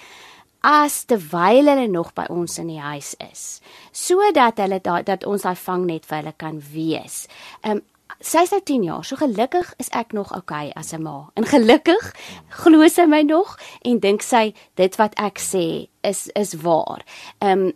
as 0.66 1.04
terwyl 1.06 1.68
hulle 1.70 1.86
nog 1.86 2.10
by 2.18 2.26
ons 2.34 2.58
in 2.58 2.72
die 2.72 2.82
huis 2.82 3.14
is 3.22 3.60
sodat 3.94 4.58
hulle 4.58 4.80
da, 4.82 5.00
dat 5.06 5.24
ons 5.24 5.46
daai 5.46 5.56
vangnet 5.56 6.06
vir 6.08 6.18
hulle 6.20 6.32
kan 6.36 6.58
wees. 6.72 7.26
Ehm 7.62 7.78
um, 7.78 7.84
sy 8.22 8.40
is 8.46 8.52
nou 8.54 8.60
10 8.64 8.84
jaar, 8.86 9.04
so 9.04 9.18
gelukkig 9.20 9.72
is 9.82 9.90
ek 9.92 10.14
nog 10.16 10.30
okay 10.32 10.70
as 10.76 10.92
'n 10.94 11.02
ma. 11.02 11.28
En 11.36 11.44
gelukkig 11.44 12.04
glo 12.62 12.88
sy 12.88 13.04
my 13.06 13.22
nog 13.22 13.58
en 13.84 13.98
dink 14.00 14.22
sy 14.22 14.54
dit 14.74 14.96
wat 14.96 15.14
ek 15.20 15.38
sê 15.38 15.88
is 16.02 16.28
is 16.34 16.54
waar. 16.54 17.04
Ehm 17.40 17.66
um, 17.66 17.72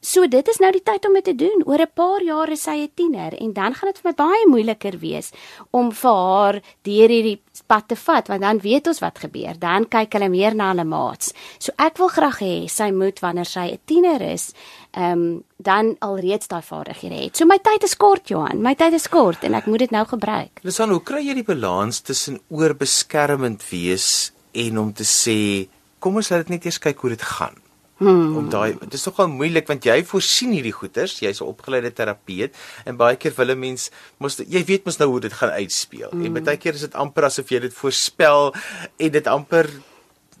so 0.00 0.26
dit 0.30 0.48
is 0.48 0.60
nou 0.62 0.70
die 0.72 0.82
tyd 0.84 1.06
om 1.08 1.16
dit 1.18 1.24
te 1.26 1.34
doen. 1.34 1.62
Oor 1.66 1.80
'n 1.82 1.90
paar 1.94 2.22
jaar 2.22 2.50
is 2.50 2.62
sy 2.62 2.76
'n 2.84 2.90
tiener 2.94 3.34
en 3.34 3.52
dan 3.52 3.74
gaan 3.74 3.90
dit 3.92 3.98
vir 3.98 4.10
my 4.10 4.14
baie 4.14 4.46
moeiliker 4.46 4.98
wees 4.98 5.30
om 5.70 5.92
vir 5.92 6.10
haar 6.10 6.60
deur 6.82 7.08
hierdie 7.08 7.40
pad 7.66 7.88
te 7.88 7.96
vat 7.96 8.28
want 8.28 8.40
dan 8.40 8.58
weet 8.58 8.86
ons 8.86 9.00
wat 9.00 9.18
gebeur. 9.18 9.58
Dan 9.58 9.88
kyk 9.88 10.12
hulle 10.12 10.28
meer 10.28 10.54
na 10.54 10.68
hulle 10.68 10.84
maats. 10.84 11.32
So 11.58 11.72
ek 11.78 11.98
wil 11.98 12.08
graag 12.08 12.38
hê 12.38 12.68
sy 12.68 12.90
moet 12.90 13.20
wanneer 13.20 13.46
sy 13.46 13.72
'n 13.72 13.78
tiener 13.84 14.20
is, 14.22 14.52
ehm 14.92 15.12
um, 15.12 15.44
dan 15.56 15.96
alreeds 16.00 16.48
daai 16.48 16.62
vaardighede 16.62 17.24
het. 17.24 17.36
So 17.36 17.46
my 17.46 17.58
tyd 17.58 17.82
is 17.84 17.96
kort, 17.96 18.28
Johan. 18.28 18.62
My 18.62 18.74
tyd 18.74 18.92
is 18.92 19.08
kort 19.08 19.44
en 19.44 19.54
ek 19.54 19.66
moet 19.66 19.78
dit 19.78 19.90
nou 19.90 20.04
gebruik. 20.04 20.60
Lisan, 20.62 20.90
hoe 20.90 21.02
kry 21.02 21.26
jy 21.26 21.34
die 21.34 21.42
balans 21.42 22.00
tussen 22.00 22.40
oorbeskermend 22.48 23.62
wees 23.70 24.32
en 24.52 24.78
om 24.78 24.92
te 24.92 25.04
sê 25.04 25.68
kom 25.98 26.16
ons 26.16 26.30
laat 26.30 26.46
dit 26.46 26.48
net 26.48 26.64
eers 26.64 26.78
kyk 26.78 27.00
hoe 27.00 27.10
dit 27.10 27.22
gaan? 27.22 27.63
Hmm. 27.98 28.36
Om 28.36 28.48
daai 28.50 28.74
dit 28.80 28.94
is 28.98 29.04
nogal 29.06 29.28
moeilik 29.30 29.68
want 29.70 29.84
jy 29.86 30.00
voorsien 30.08 30.50
hierdie 30.56 30.74
goeters, 30.74 31.20
jy's 31.22 31.40
'n 31.40 31.46
opgeleide 31.46 31.92
terapeut 31.92 32.54
en 32.84 32.96
baie 32.96 33.16
keer 33.16 33.34
wil 33.36 33.50
'n 33.54 33.58
mens 33.58 33.90
mos 34.18 34.36
jy 34.36 34.64
weet 34.64 34.84
mos 34.84 34.98
nou 34.98 35.08
hoe 35.10 35.20
dit 35.20 35.32
gaan 35.32 35.50
uitspeel. 35.50 36.10
Hmm. 36.10 36.24
En 36.24 36.44
baie 36.44 36.56
keer 36.56 36.74
is 36.74 36.80
dit 36.80 36.94
amper 36.94 37.24
asof 37.24 37.48
jy 37.48 37.60
dit 37.60 37.74
voorspel 37.74 38.54
en 38.98 39.10
dit 39.10 39.26
amper 39.26 39.70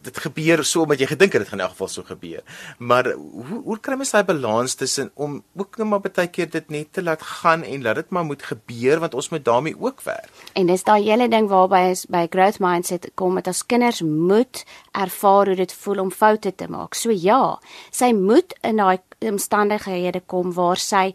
dit 0.04 0.18
gebeur 0.26 0.64
so 0.64 0.84
omdat 0.84 1.00
jy 1.02 1.08
gedink 1.12 1.34
het 1.34 1.44
dit 1.44 1.50
gaan 1.50 1.60
in 1.60 1.64
elk 1.64 1.74
geval 1.74 1.90
so 1.92 2.06
gebeur. 2.06 2.42
Maar 2.78 3.10
hoe 3.12 3.60
hoe 3.64 3.78
kry 3.80 3.96
mens 3.96 4.12
daai 4.14 4.24
balans 4.24 4.74
tussen 4.74 5.10
om 5.14 5.42
ook 5.56 5.78
net 5.78 5.88
maar 5.88 6.02
baie 6.04 6.28
keer 6.28 6.50
dit 6.50 6.70
net 6.70 6.92
te 6.92 7.02
laat 7.02 7.22
gaan 7.22 7.62
en 7.62 7.82
laat 7.82 8.02
dit 8.02 8.10
maar 8.10 8.24
moet 8.24 8.42
gebeur 8.42 9.00
want 9.00 9.14
ons 9.14 9.28
moet 9.28 9.44
daarmee 9.44 9.76
ook 9.78 10.02
werk. 10.02 10.30
En 10.54 10.66
dis 10.66 10.84
daai 10.84 11.02
hele 11.02 11.28
ding 11.28 11.48
waarby 11.48 11.82
is 11.90 12.04
by 12.06 12.26
growth 12.30 12.60
mindset 12.60 13.10
kom 13.14 13.34
met 13.34 13.48
as 13.48 13.66
kinders 13.66 14.02
moet 14.02 14.64
ervaar 14.92 15.46
hoe 15.46 15.56
dit 15.56 15.72
voel 15.72 16.04
om 16.04 16.12
foute 16.12 16.54
te 16.54 16.68
maak. 16.68 16.94
So 16.94 17.10
ja, 17.10 17.58
sy 17.90 18.12
moet 18.12 18.54
in 18.62 18.76
daai 18.82 18.98
omstandighede 19.24 20.22
kom 20.26 20.52
waar 20.52 20.80
sy 20.80 21.12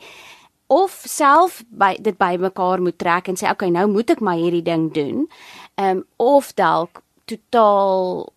of 0.69 1.01
self 1.09 1.63
by 1.69 1.95
dit 1.97 2.17
bymekaar 2.17 2.81
moet 2.81 2.97
trek 3.01 3.29
en 3.31 3.37
sê 3.39 3.49
okay, 3.49 3.71
nou 3.73 3.87
moet 3.89 4.11
ek 4.13 4.21
maar 4.21 4.37
hierdie 4.37 4.65
ding 4.65 4.89
doen. 4.93 5.25
Ehm 5.79 6.01
um, 6.01 6.03
of 6.17 6.53
dalk 6.53 7.01
totaal 7.29 8.29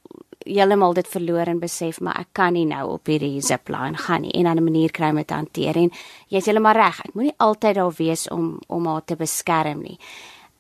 heeltemal 0.45 0.95
dit 0.95 1.09
verloor 1.09 1.47
en 1.47 1.63
besef 1.63 2.01
maar 2.01 2.21
ek 2.21 2.33
kan 2.33 2.53
nie 2.53 2.67
nou 2.67 2.85
op 2.95 3.07
hierdie 3.07 3.41
zipline 3.41 3.97
gaan 3.97 4.23
nie. 4.23 4.35
En 4.39 4.47
aan 4.47 4.59
'n 4.59 4.65
manier 4.65 4.91
kry 4.91 5.11
om 5.11 5.17
dit 5.17 5.27
te 5.27 5.35
hanteer. 5.35 5.77
En 5.77 5.91
jy's 6.29 6.47
heeltemal 6.47 6.73
reg 6.73 7.01
ek 7.05 7.15
moenie 7.15 7.35
altyd 7.37 7.75
daar 7.75 7.95
wees 7.97 8.29
om 8.29 8.59
om 8.67 8.87
haar 8.87 9.05
te 9.05 9.17
beskerm 9.17 9.83
nie. 9.83 9.99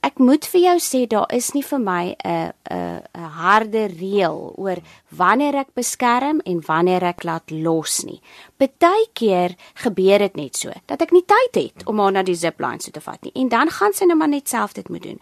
Ek 0.02 0.18
moet 0.18 0.42
vir 0.50 0.60
jou 0.64 0.78
sê 0.82 1.04
daar 1.06 1.30
is 1.30 1.52
nie 1.54 1.62
vir 1.62 1.78
my 1.78 2.16
'n 2.24 2.52
'n 2.70 3.02
'n 3.14 3.28
harde 3.38 3.86
reël 3.86 4.52
oor 4.58 4.78
wanneer 5.10 5.54
ek 5.54 5.74
beskerm 5.74 6.40
en 6.44 6.60
wanneer 6.66 7.04
ek 7.04 7.22
laat 7.22 7.50
los 7.50 8.02
nie. 8.04 8.20
Partykeer 8.58 9.54
gebeur 9.74 10.18
dit 10.18 10.36
net 10.36 10.56
so 10.56 10.72
dat 10.86 11.02
ek 11.02 11.12
nie 11.12 11.22
tyd 11.24 11.54
het 11.54 11.86
om 11.86 12.00
haar 12.00 12.12
na 12.12 12.22
die 12.22 12.34
zipline 12.34 12.78
toe 12.78 12.92
te 12.92 13.00
vat 13.00 13.22
nie. 13.22 13.32
En 13.34 13.48
dan 13.48 13.70
gaan 13.70 13.92
sy 13.92 14.04
nou 14.04 14.16
maar 14.16 14.28
net 14.28 14.48
self 14.48 14.72
dit 14.72 14.88
moet 14.88 15.02
doen. 15.02 15.20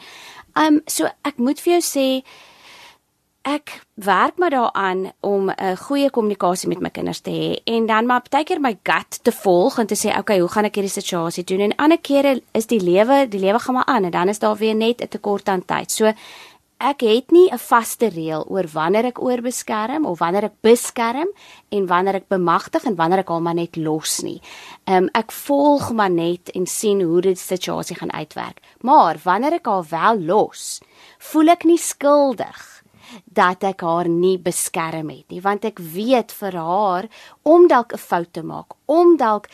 Um 0.57 0.81
so 0.87 1.05
ek 1.25 1.37
moet 1.37 1.61
vir 1.61 1.73
jou 1.73 1.83
sê 1.83 2.25
ek 3.43 3.81
werk 3.95 4.37
maar 4.37 4.51
daaraan 4.51 5.13
om 5.21 5.51
'n 5.51 5.77
goeie 5.77 6.11
kommunikasie 6.11 6.69
met 6.69 6.81
my 6.81 6.91
kinders 6.91 7.21
te 7.21 7.31
hê 7.31 7.61
en 7.65 7.87
dan 7.87 8.07
maar 8.07 8.23
baie 8.31 8.45
keer 8.45 8.61
my 8.61 8.79
gut 8.83 9.25
te 9.25 9.33
volg 9.33 9.79
en 9.79 9.87
te 9.87 9.95
sê 9.97 10.19
okay, 10.19 10.39
hoe 10.41 10.49
gaan 10.49 10.65
ek 10.65 10.75
hierdie 10.75 10.93
situasie 10.93 11.45
doen? 11.45 11.61
En 11.61 11.77
ander 11.77 11.99
kere 11.99 12.43
is 12.53 12.67
die 12.67 12.81
lewe, 12.81 13.29
die 13.29 13.41
lewe 13.41 13.59
gaan 13.59 13.75
maar 13.75 13.87
aan 13.87 14.05
en 14.05 14.11
dan 14.11 14.29
is 14.29 14.39
daar 14.39 14.57
weer 14.57 14.75
net 14.75 15.01
'n 15.01 15.09
tekort 15.09 15.49
aan 15.49 15.65
tyd. 15.65 15.91
So 15.91 16.13
ek 16.79 17.01
het 17.01 17.31
nie 17.31 17.49
'n 17.51 17.59
vaste 17.59 18.09
reël 18.09 18.45
oor 18.49 18.67
wanneer 18.73 19.05
ek 19.05 19.23
oorbeskerm 19.23 20.07
of 20.07 20.19
wanneer 20.19 20.45
ek 20.45 20.61
beskerm 20.61 21.29
en 21.69 21.87
wanneer 21.87 22.15
ek 22.15 22.29
bemagtig 22.29 22.85
en 22.85 22.97
wanneer 22.97 23.19
ek 23.19 23.29
hom 23.29 23.43
maar 23.43 23.55
net 23.55 23.77
los 23.77 24.21
nie. 24.21 24.41
Ehm 24.85 25.05
um, 25.05 25.09
ek 25.13 25.33
volg 25.33 25.93
maar 25.93 26.11
net 26.11 26.51
en 26.51 26.67
sien 26.67 27.03
hoe 27.03 27.21
dit 27.21 27.39
situasie 27.39 27.97
gaan 27.97 28.13
uitwerk. 28.13 28.61
Maar 28.81 29.17
wanneer 29.23 29.53
ek 29.53 29.67
haar 29.67 29.85
wel 29.91 30.21
los, 30.21 30.81
voel 31.19 31.49
ek 31.49 31.65
nie 31.65 31.79
skuldig 31.79 32.80
dat 33.25 33.65
ek 33.65 33.81
haar 33.81 34.09
nie 34.09 34.39
beskerm 34.39 35.09
het 35.09 35.29
nie 35.31 35.41
want 35.41 35.65
ek 35.65 35.79
weet 35.79 36.33
vir 36.33 36.57
haar 36.57 37.09
om 37.43 37.69
dalk 37.69 37.93
'n 37.93 37.99
fout 37.99 38.33
te 38.33 38.43
maak 38.43 38.75
om 38.87 39.17
dalk 39.17 39.49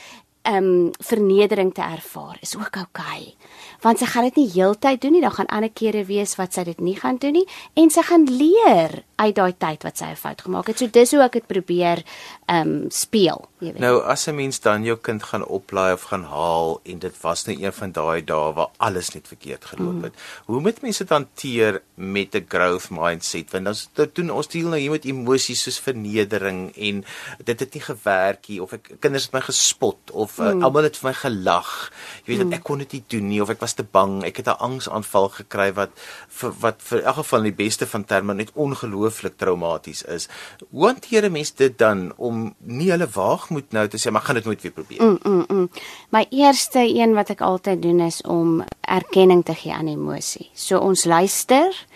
ehm 0.47 0.65
um, 0.65 0.91
vernedering 1.03 1.75
te 1.75 1.83
ervaar 1.83 2.37
is 2.41 2.57
ook 2.57 2.77
oukei. 2.77 3.23
Okay. 3.23 3.35
Want 3.83 3.99
sy 3.99 4.07
gaan 4.07 4.25
dit 4.25 4.37
nie 4.37 4.51
heeltyd 4.51 5.01
doen 5.01 5.13
nie, 5.13 5.21
dan 5.21 5.37
gaan 5.37 5.47
ander 5.47 5.71
kere 5.71 6.05
wees 6.05 6.37
wat 6.37 6.53
sy 6.53 6.65
dit 6.65 6.81
nie 6.81 6.97
gaan 6.97 7.17
doen 7.17 7.33
nie 7.33 7.47
en 7.75 7.91
sy 7.91 8.03
gaan 8.03 8.25
leer 8.25 9.03
uit 9.17 9.37
daai 9.37 9.55
tyd 9.57 9.85
wat 9.87 9.97
sy 9.97 10.13
'n 10.13 10.17
fout 10.17 10.43
gemaak 10.45 10.67
het. 10.69 10.79
So 10.79 10.87
dis 10.93 11.13
hoe 11.13 11.23
ek 11.25 11.33
dit 11.33 11.47
probeer 11.47 12.05
ehm 12.47 12.69
um, 12.69 12.91
speel, 12.91 13.49
jy 13.61 13.73
weet. 13.73 13.81
Nou 13.81 14.03
as 14.05 14.29
'n 14.29 14.37
mens 14.37 14.61
dan 14.61 14.85
jou 14.85 14.97
kind 14.97 15.23
gaan 15.23 15.45
oplaai 15.45 15.93
of 15.93 16.03
gaan 16.03 16.25
haal 16.25 16.81
en 16.85 16.99
dit 16.99 17.15
was 17.23 17.47
net 17.47 17.61
een 17.61 17.73
van 17.73 17.93
daai 17.93 18.25
dae 18.25 18.53
waar 18.53 18.69
alles 18.77 19.15
net 19.15 19.29
verkeerd 19.29 19.65
geloop 19.65 20.03
het. 20.03 20.13
Mm. 20.13 20.45
Hoe 20.47 20.61
moet 20.61 20.83
mense 20.83 21.05
dit 21.05 21.09
hanteer 21.09 21.83
met 21.95 22.35
'n 22.35 22.45
growth 22.49 22.91
mindset? 22.91 23.51
Want 23.51 23.89
dan 23.95 24.11
doen 24.13 24.31
ons 24.31 24.49
deel 24.49 24.69
nou 24.69 24.79
hier 24.79 24.91
met 24.91 25.05
emosies 25.05 25.63
soos 25.63 25.81
vernedering 25.81 26.77
en 26.77 27.05
dit 27.45 27.61
het 27.61 27.75
nie 27.75 27.83
gewerk 27.83 28.49
nie 28.49 28.63
of 28.63 28.73
ek 28.73 29.01
kinders 29.01 29.25
het 29.25 29.33
my 29.33 29.41
gespot 29.41 30.11
of 30.13 30.39
uh, 30.39 30.53
mm. 30.53 30.63
almal 30.63 30.83
het 30.83 30.97
vir 30.97 31.09
my 31.09 31.15
gelag. 31.15 31.93
Jy 32.25 32.37
weet 32.37 32.47
mm. 32.47 32.53
ek 32.53 32.63
kon 32.63 32.79
dit 32.79 32.93
nie 32.93 33.05
doen 33.09 33.29
nie 33.29 33.43
of 33.43 33.49
ek 33.49 33.61
was 33.67 33.75
te 33.75 33.87
bang. 33.99 34.23
Ek 34.25 34.39
het 34.41 34.49
'n 34.49 34.63
angsaanval 34.69 35.29
gekry 35.41 35.73
wat 35.75 35.91
vir 36.39 36.53
wat 36.61 36.79
vir 36.89 37.03
elk 37.03 37.17
geval 37.17 37.39
in 37.39 37.51
die 37.53 37.65
beste 37.65 37.87
van 37.87 38.05
terme 38.05 38.35
net 38.35 38.51
ongelooflik 38.55 39.37
traumaties 39.37 40.03
is. 40.03 40.29
Hoe 40.71 40.87
hanteer 40.87 41.25
'n 41.25 41.33
mens 41.33 41.55
dit 41.55 41.79
dan 41.79 42.13
om 42.17 42.55
nie 42.59 42.91
hulle 42.91 43.09
waagmoed 43.09 43.73
nou 43.73 43.89
te 43.89 43.99
sê 43.99 44.11
maar 44.13 44.23
gaan 44.23 44.35
dit 44.35 44.45
nooit 44.45 44.63
weer 44.63 44.73
probeer? 44.73 45.03
Mm, 45.03 45.19
mm, 45.23 45.45
mm. 45.49 45.71
My 46.11 46.27
eerste 46.31 46.79
een 46.79 47.15
wat 47.15 47.31
ek 47.31 47.41
altyd 47.41 47.83
doen 47.83 48.01
is 48.01 48.23
om 48.23 48.65
erkenning 48.81 49.45
te 49.45 49.55
gee 49.55 49.73
aan 49.73 49.89
emosie. 49.89 50.51
So 50.55 50.79
ons 50.79 51.05
luister 51.05 51.87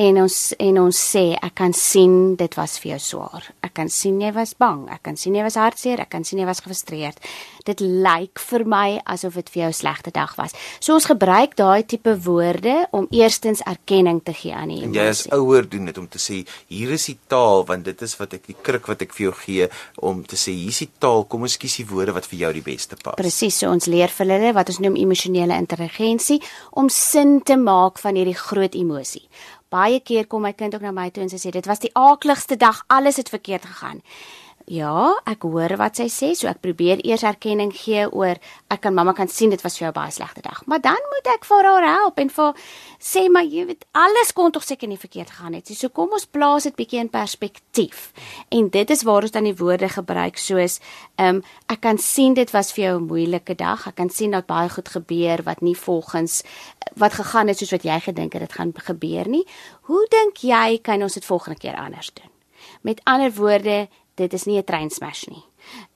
en 0.00 0.18
ons 0.22 0.36
en 0.56 0.78
ons 0.80 0.98
sê 0.98 1.22
ek 1.36 1.54
kan 1.58 1.74
sien 1.76 2.34
dit 2.40 2.54
was 2.56 2.78
vir 2.80 2.94
jou 2.94 3.00
swaar. 3.06 3.48
Ek 3.64 3.74
kan 3.76 3.90
sien 3.92 4.20
jy 4.22 4.30
was 4.32 4.54
bang, 4.56 4.86
ek 4.92 5.02
kan 5.04 5.18
sien 5.20 5.36
jy 5.36 5.44
was 5.44 5.58
hartseer, 5.60 6.00
ek 6.00 6.12
kan 6.14 6.24
sien 6.24 6.40
jy 6.40 6.46
was 6.48 6.62
gefrustreerd. 6.64 7.20
Dit 7.68 7.82
lyk 7.84 8.40
vir 8.40 8.64
my 8.66 8.86
asof 9.12 9.36
dit 9.38 9.50
vir 9.52 9.62
jou 9.62 9.68
'n 9.68 9.80
slegte 9.80 10.10
dag 10.10 10.34
was. 10.36 10.54
So 10.80 10.94
ons 10.94 11.04
gebruik 11.04 11.56
daai 11.56 11.84
tipe 11.86 12.16
woorde 12.24 12.88
om 12.92 13.06
eerstens 13.10 13.60
erkenning 13.60 14.24
te 14.24 14.32
gee 14.32 14.54
aan 14.54 14.68
die 14.68 14.82
emosie. 14.82 15.00
Jy 15.00 15.08
as 15.08 15.26
ouer 15.30 15.68
doen 15.68 15.84
dit 15.84 15.98
om 15.98 16.08
te 16.08 16.18
sê 16.18 16.46
hier 16.68 16.90
is 16.90 17.06
die 17.06 17.18
taal 17.28 17.64
want 17.66 17.84
dit 17.84 18.02
is 18.02 18.16
wat 18.16 18.34
ek 18.34 18.46
die 18.46 18.56
kruk 18.62 18.86
wat 18.86 19.02
ek 19.02 19.12
vir 19.12 19.30
jou 19.30 19.32
gee 19.32 19.68
om 19.98 20.24
te 20.24 20.36
sê 20.36 20.52
hier 20.52 20.68
is 20.68 20.78
die 20.78 20.90
taal, 20.98 21.24
kom 21.24 21.42
ons 21.42 21.56
kies 21.56 21.76
die 21.76 21.86
woorde 21.86 22.12
wat 22.12 22.26
vir 22.26 22.38
jou 22.38 22.52
die 22.52 22.62
beste 22.62 22.96
pas. 22.96 23.14
Presies, 23.16 23.58
so 23.58 23.70
ons 23.70 23.86
leer 23.86 24.08
vir 24.08 24.26
hulle 24.26 24.54
wat 24.54 24.68
ons 24.68 24.80
noem 24.80 24.96
emosionele 24.96 25.54
intelligensie 25.54 26.40
om 26.72 26.88
sin 26.88 27.42
te 27.42 27.56
maak 27.56 27.98
van 27.98 28.14
hierdie 28.14 28.34
groot 28.34 28.74
emosie 28.74 29.28
baie 29.72 30.00
keer 30.04 30.28
kom 30.28 30.44
my 30.44 30.52
kind 30.52 30.76
ook 30.76 30.84
na 30.84 30.92
my 30.94 31.08
toe 31.10 31.24
en 31.24 31.32
sy 31.32 31.40
sê 31.40 31.52
dit 31.54 31.66
was 31.66 31.80
die 31.82 31.92
aakligste 31.98 32.58
dag, 32.60 32.84
alles 32.92 33.18
het 33.20 33.32
verkeerd 33.32 33.66
gegaan. 33.66 34.02
Ja, 34.70 35.16
ek 35.26 35.42
hoor 35.42 35.72
wat 35.80 35.98
sy 35.98 36.06
sê, 36.12 36.28
so 36.38 36.46
ek 36.46 36.60
probeer 36.62 37.00
eers 37.02 37.24
erkenning 37.26 37.72
gee 37.74 38.04
oor 38.06 38.38
ek 38.70 38.84
kan 38.84 38.94
mamma 38.94 39.10
kan 39.16 39.26
sien 39.28 39.50
dit 39.50 39.62
was 39.64 39.74
vir 39.78 39.88
jou 39.88 39.92
baie 39.96 40.12
slegte 40.14 40.42
dag. 40.44 40.60
Maar 40.70 40.80
dan 40.84 41.08
moet 41.10 41.30
ek 41.34 41.46
vir 41.48 41.66
haar 41.66 41.86
help 41.86 42.20
en 42.22 42.30
vir 42.30 42.60
sê 43.02 43.24
maar 43.32 43.42
jy 43.42 43.64
weet 43.72 43.84
alles 43.98 44.30
kon 44.36 44.54
tog 44.54 44.62
seker 44.62 44.88
nie 44.88 45.00
verkeerd 45.00 45.32
gegaan 45.34 45.56
het. 45.58 45.72
So 45.74 45.90
kom 45.90 46.14
ons 46.14 46.28
plaas 46.30 46.68
dit 46.68 46.76
bietjie 46.78 47.00
in 47.02 47.10
perspektief. 47.10 48.12
En 48.54 48.70
dit 48.70 48.90
is 48.94 49.02
waar 49.02 49.26
ons 49.26 49.34
dan 49.34 49.48
die 49.50 49.56
woorde 49.58 49.90
gebruik 49.90 50.38
soos 50.38 50.78
ehm 51.16 51.40
um, 51.40 51.42
ek 51.72 51.82
kan 51.82 51.98
sien 51.98 52.34
dit 52.38 52.50
was 52.54 52.72
vir 52.72 52.84
jou 52.84 52.96
'n 53.00 53.08
moeilike 53.08 53.54
dag. 53.54 53.86
Ek 53.88 53.96
kan 53.96 54.10
sien 54.10 54.30
dat 54.30 54.46
baie 54.46 54.68
goed 54.68 54.88
gebeur 54.88 55.42
wat 55.42 55.62
nie 55.62 55.76
volgens 55.76 56.42
wat 56.94 57.12
gegaan 57.12 57.48
het 57.48 57.58
soos 57.58 57.72
wat 57.72 57.82
jy 57.82 58.00
gedink 58.00 58.32
het 58.32 58.42
dit 58.42 58.52
gaan 58.52 58.72
gebeur 58.76 59.28
nie. 59.28 59.46
Hoe 59.82 60.06
dink 60.10 60.36
jy 60.36 60.78
kan 60.82 61.02
ons 61.02 61.14
dit 61.14 61.24
volgende 61.24 61.58
keer 61.58 61.74
anders 61.74 62.12
doen? 62.14 62.30
Met 62.82 63.00
ander 63.04 63.32
woorde 63.32 63.88
dit 64.22 64.38
is 64.38 64.46
nie 64.48 64.58
'n 64.58 64.64
train 64.64 64.90
smash 64.90 65.26
nie. 65.28 65.44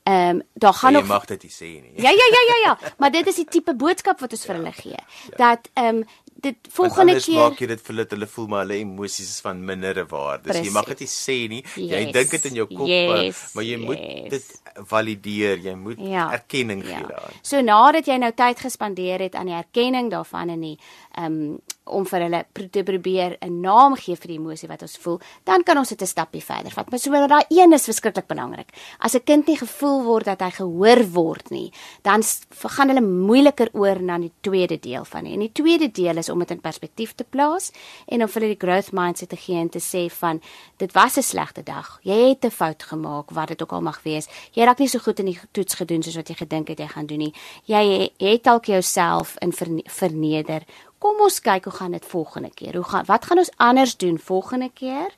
Ehm 0.02 0.36
um, 0.36 0.42
daar 0.54 0.74
gaan 0.74 0.92
nog 0.92 1.02
Jy 1.02 1.08
mag 1.08 1.24
dit 1.24 1.42
nie 1.42 1.52
sê 1.52 1.70
nie. 1.82 1.92
Ja 1.96 2.10
ja 2.10 2.26
ja 2.36 2.42
ja 2.52 2.56
ja, 2.64 2.78
maar 2.98 3.10
dit 3.10 3.26
is 3.26 3.34
die 3.34 3.44
tipe 3.44 3.74
boodskap 3.74 4.20
wat 4.20 4.32
ons 4.32 4.44
ja, 4.44 4.52
vir 4.52 4.56
hulle 4.60 4.72
gee. 4.72 5.00
Ja. 5.30 5.36
Dat 5.36 5.70
ehm 5.74 5.96
um, 5.96 6.04
dit 6.40 6.56
volgende 6.70 7.12
keer 7.12 7.22
keer 7.24 7.40
maak 7.40 7.60
jy 7.60 7.66
dit 7.70 7.82
vir 7.82 7.94
hulle 7.94 8.06
hulle 8.10 8.28
voel 8.34 8.48
maar 8.52 8.64
hulle 8.64 8.78
emosies 8.84 9.28
is 9.28 9.40
van 9.44 9.64
mindere 9.70 10.04
waarde. 10.10 10.50
Dis 10.50 10.68
jy 10.68 10.72
mag 10.74 10.88
dit 10.92 11.04
nie 11.04 11.10
sê 11.10 11.38
nie. 11.52 11.62
Yes. 11.74 11.92
Jy 11.92 12.02
dink 12.12 12.34
dit 12.36 12.48
in 12.50 12.58
jou 12.60 12.66
kop, 12.70 12.86
yes. 12.90 13.42
maar 13.56 13.66
jy 13.66 13.78
moet 13.82 14.02
yes. 14.02 14.28
dit 14.36 14.84
valideer. 14.92 15.62
Jy 15.68 15.74
moet 15.80 16.02
ja. 16.02 16.28
erkenning 16.38 16.84
ja. 16.84 16.90
gee 16.92 17.08
daaraan. 17.08 17.40
So 17.42 17.62
nadat 17.64 18.10
jy 18.10 18.18
nou 18.22 18.32
tyd 18.36 18.62
gespandeer 18.68 19.26
het 19.26 19.34
aan 19.34 19.50
die 19.50 19.58
erkenning 19.58 20.12
daarvan 20.14 20.54
en 20.54 20.68
die 20.70 20.76
ehm 21.16 21.40
um, 21.40 21.56
om 21.86 22.06
vir 22.06 22.20
hulle 22.26 22.44
te 22.70 22.82
probeer 22.82 23.36
'n 23.40 23.60
naam 23.60 23.94
gee 23.96 24.16
vir 24.16 24.28
die 24.28 24.38
emosie 24.38 24.68
wat 24.68 24.82
ons 24.82 24.96
voel, 24.96 25.20
dan 25.44 25.62
kan 25.62 25.78
ons 25.78 25.88
dit 25.88 26.02
'n 26.02 26.06
stapie 26.06 26.42
verder 26.42 26.72
vat. 26.72 26.90
Maar 26.90 26.98
so 26.98 27.10
daai 27.10 27.44
een 27.48 27.72
is 27.72 27.84
verskriklik 27.84 28.26
belangrik. 28.26 28.68
As 28.98 29.14
'n 29.14 29.24
kind 29.24 29.46
nie 29.46 29.56
gevoel 29.56 30.02
word 30.04 30.24
dat 30.24 30.40
hy 30.40 30.50
gehoor 30.50 31.04
word 31.12 31.50
nie, 31.50 31.72
dan 32.02 32.22
gaan 32.50 32.88
hulle 32.88 33.00
moeiliker 33.00 33.68
oor 33.72 34.02
na 34.02 34.18
die 34.18 34.32
tweede 34.40 34.78
deel 34.78 35.04
van 35.04 35.24
nie. 35.24 35.34
En 35.34 35.40
die 35.40 35.52
tweede 35.52 35.90
deel 35.90 36.16
is 36.16 36.28
om 36.28 36.38
dit 36.38 36.50
in 36.50 36.60
perspektief 36.60 37.14
te 37.14 37.24
plaas 37.24 37.72
en 38.06 38.22
om 38.22 38.28
vir 38.28 38.42
hulle 38.42 38.56
die 38.56 38.66
growth 38.66 38.92
mindset 38.92 39.28
te 39.28 39.36
gee 39.36 39.56
en 39.56 39.68
te 39.68 39.80
sê 39.80 40.10
van 40.10 40.40
dit 40.76 40.92
was 40.92 41.16
'n 41.16 41.22
slegte 41.22 41.62
dag. 41.62 41.98
Jy 42.02 42.28
het 42.28 42.44
'n 42.44 42.50
fout 42.50 42.82
gemaak, 42.82 43.30
wat 43.30 43.48
dit 43.48 43.62
ook 43.62 43.72
al 43.72 43.82
mag 43.82 44.02
wees. 44.02 44.28
Jy 44.52 44.64
raak 44.64 44.78
nie 44.78 44.88
so 44.88 44.98
goed 44.98 45.18
in 45.18 45.26
die 45.26 45.40
toets 45.52 45.74
gedoen 45.74 46.02
soos 46.02 46.16
wat 46.16 46.28
jy 46.28 46.34
gedink 46.34 46.68
het 46.68 46.78
jy 46.78 46.88
gaan 46.88 47.06
doen 47.06 47.18
nie. 47.18 47.34
Jy 47.64 48.10
het 48.18 48.44
dalk 48.44 48.64
jouself 48.64 49.36
in 49.40 49.52
verneder 49.84 50.62
kom 51.06 51.22
ons 51.22 51.40
kyk 51.40 51.68
hoe 51.68 51.76
gaan 51.78 51.94
dit 51.94 52.06
volgende 52.06 52.50
keer. 52.54 52.74
Hoe 52.74 52.84
gaan 52.84 53.06
wat 53.06 53.26
gaan 53.28 53.38
ons 53.38 53.52
anders 53.56 53.96
doen 53.96 54.18
volgende 54.18 54.70
keer 54.74 55.14